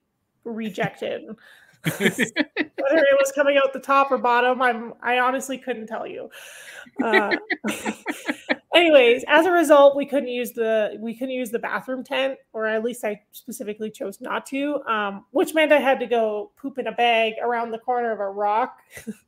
[0.43, 1.35] rejected.
[1.83, 6.29] Whether it was coming out the top or bottom, I'm I honestly couldn't tell you.
[7.01, 7.35] Uh,
[8.75, 12.65] anyways, as a result, we couldn't use the we couldn't use the bathroom tent, or
[12.65, 16.77] at least I specifically chose not to, um, which meant I had to go poop
[16.77, 18.79] in a bag around the corner of a rock.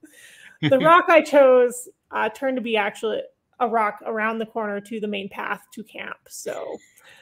[0.61, 3.21] the rock I chose uh, turned to be actually
[3.59, 6.17] a rock around the corner to the main path to camp.
[6.27, 6.77] So,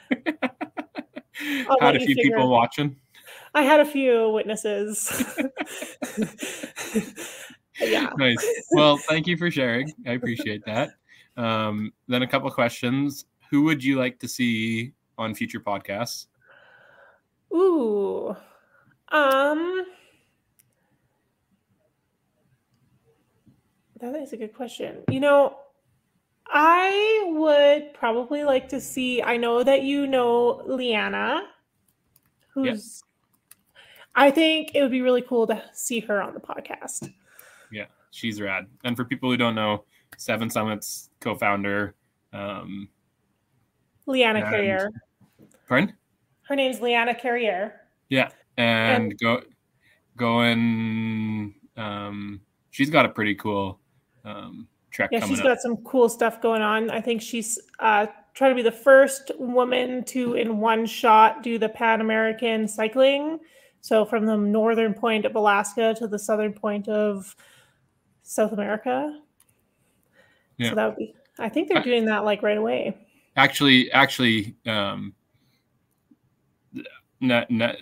[1.80, 2.96] had a few people watching.
[3.54, 5.36] I had a few witnesses.
[7.82, 8.10] yeah.
[8.18, 8.46] Nice.
[8.72, 9.92] Well, thank you for sharing.
[10.06, 10.92] I appreciate that.
[11.38, 13.26] Um, then a couple questions.
[13.50, 16.28] Who would you like to see on future podcasts?
[17.54, 18.36] Ooh.
[19.10, 19.86] Um
[24.00, 25.04] That is a good question.
[25.10, 25.58] You know,
[26.50, 31.44] I would probably like to see I know that you know Leanna
[32.50, 33.04] who's
[34.18, 37.14] I think it would be really cool to see her on the podcast.
[37.72, 38.66] Yeah, she's rad.
[38.84, 39.86] And for people who don't know,
[40.18, 41.94] Seven Summits co-founder,
[42.34, 42.90] um,
[44.08, 44.90] Leanna Carrier.
[45.68, 45.94] Pardon?
[46.48, 47.82] Her name's Leanna Carrier.
[48.10, 49.42] Yeah, and, and go
[50.16, 51.54] going.
[51.76, 52.42] Um,
[52.72, 53.80] she's got a pretty cool
[54.26, 55.10] um, trek.
[55.12, 55.46] Yeah, she's up.
[55.46, 56.90] got some cool stuff going on.
[56.90, 61.58] I think she's uh, trying to be the first woman to, in one shot, do
[61.58, 63.40] the Pan American cycling
[63.88, 67.34] so from the northern point of Alaska to the southern point of
[68.22, 69.18] South America.
[70.58, 70.70] Yeah.
[70.70, 71.16] So that would be.
[71.40, 72.98] I think they're doing that like right away.
[73.38, 75.14] Actually, actually, um,
[77.22, 77.76] not, not,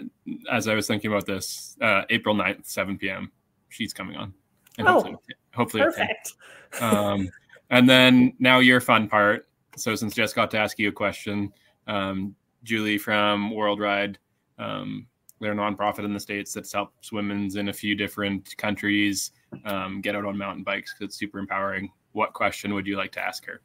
[0.51, 3.31] as I was thinking about this, uh, April 9th, 7 p.m.
[3.69, 4.33] She's coming on.
[4.77, 5.17] And oh, hopefully,
[5.55, 6.33] hopefully perfect.
[6.81, 7.29] Um,
[7.69, 9.47] and then now your fun part.
[9.77, 11.51] So since Jess got to ask you a question,
[11.87, 14.17] um, Julie from World Ride
[14.57, 15.07] um,
[15.39, 19.31] they're a nonprofit in the states that helps women's in a few different countries
[19.65, 21.91] um, get out on mountain bikes because it's super empowering.
[22.13, 23.61] What question would you like to ask her?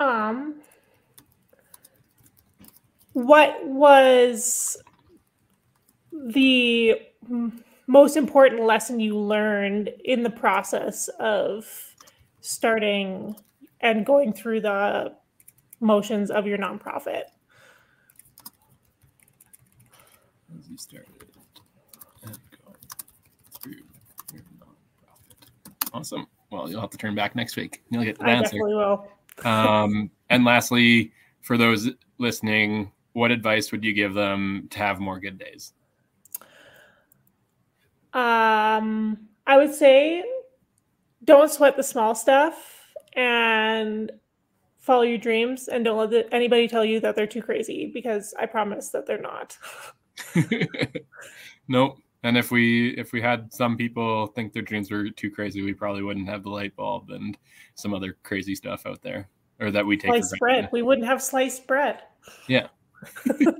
[0.00, 0.56] Um,
[3.12, 4.76] what was
[6.12, 7.00] the
[7.86, 11.66] most important lesson you learned in the process of
[12.40, 13.36] starting
[13.80, 15.14] and going through the
[15.80, 17.24] motions of your nonprofit?
[20.72, 21.08] you started
[22.22, 22.72] and go
[23.60, 23.74] through
[24.32, 25.88] your nonprofit.
[25.92, 26.26] Awesome.
[26.50, 27.82] Well, you'll have to turn back next week.
[27.90, 28.56] You'll get the I answer.
[28.56, 29.08] definitely will.
[29.44, 31.12] um, and lastly,
[31.42, 35.74] for those listening, what advice would you give them to have more good days?
[38.14, 40.22] Um, I would say
[41.24, 42.80] don't sweat the small stuff
[43.14, 44.10] and
[44.78, 48.46] follow your dreams and don't let anybody tell you that they're too crazy because I
[48.46, 49.56] promise that they're not.
[51.68, 51.98] nope.
[52.24, 55.74] And if we if we had some people think their dreams were too crazy, we
[55.74, 57.36] probably wouldn't have the light bulb and
[57.74, 59.28] some other crazy stuff out there,
[59.60, 60.68] or that we take sliced bread.
[60.70, 62.02] We wouldn't have sliced bread.
[62.48, 62.68] Yeah.
[63.24, 63.56] then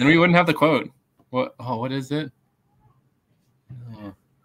[0.00, 0.90] we wouldn't have the quote.
[1.30, 1.54] What?
[1.60, 2.30] Oh, what is it?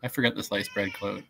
[0.05, 1.23] I forgot the sliced bread quote.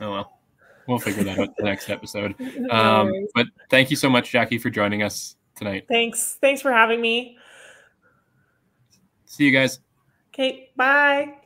[0.00, 0.40] Oh well,
[0.88, 2.34] we'll figure that out the next episode.
[2.68, 5.86] Um, but thank you so much, Jackie, for joining us tonight.
[5.88, 6.36] Thanks.
[6.40, 7.38] Thanks for having me.
[9.24, 9.78] See you guys.
[10.34, 11.36] Okay, bye.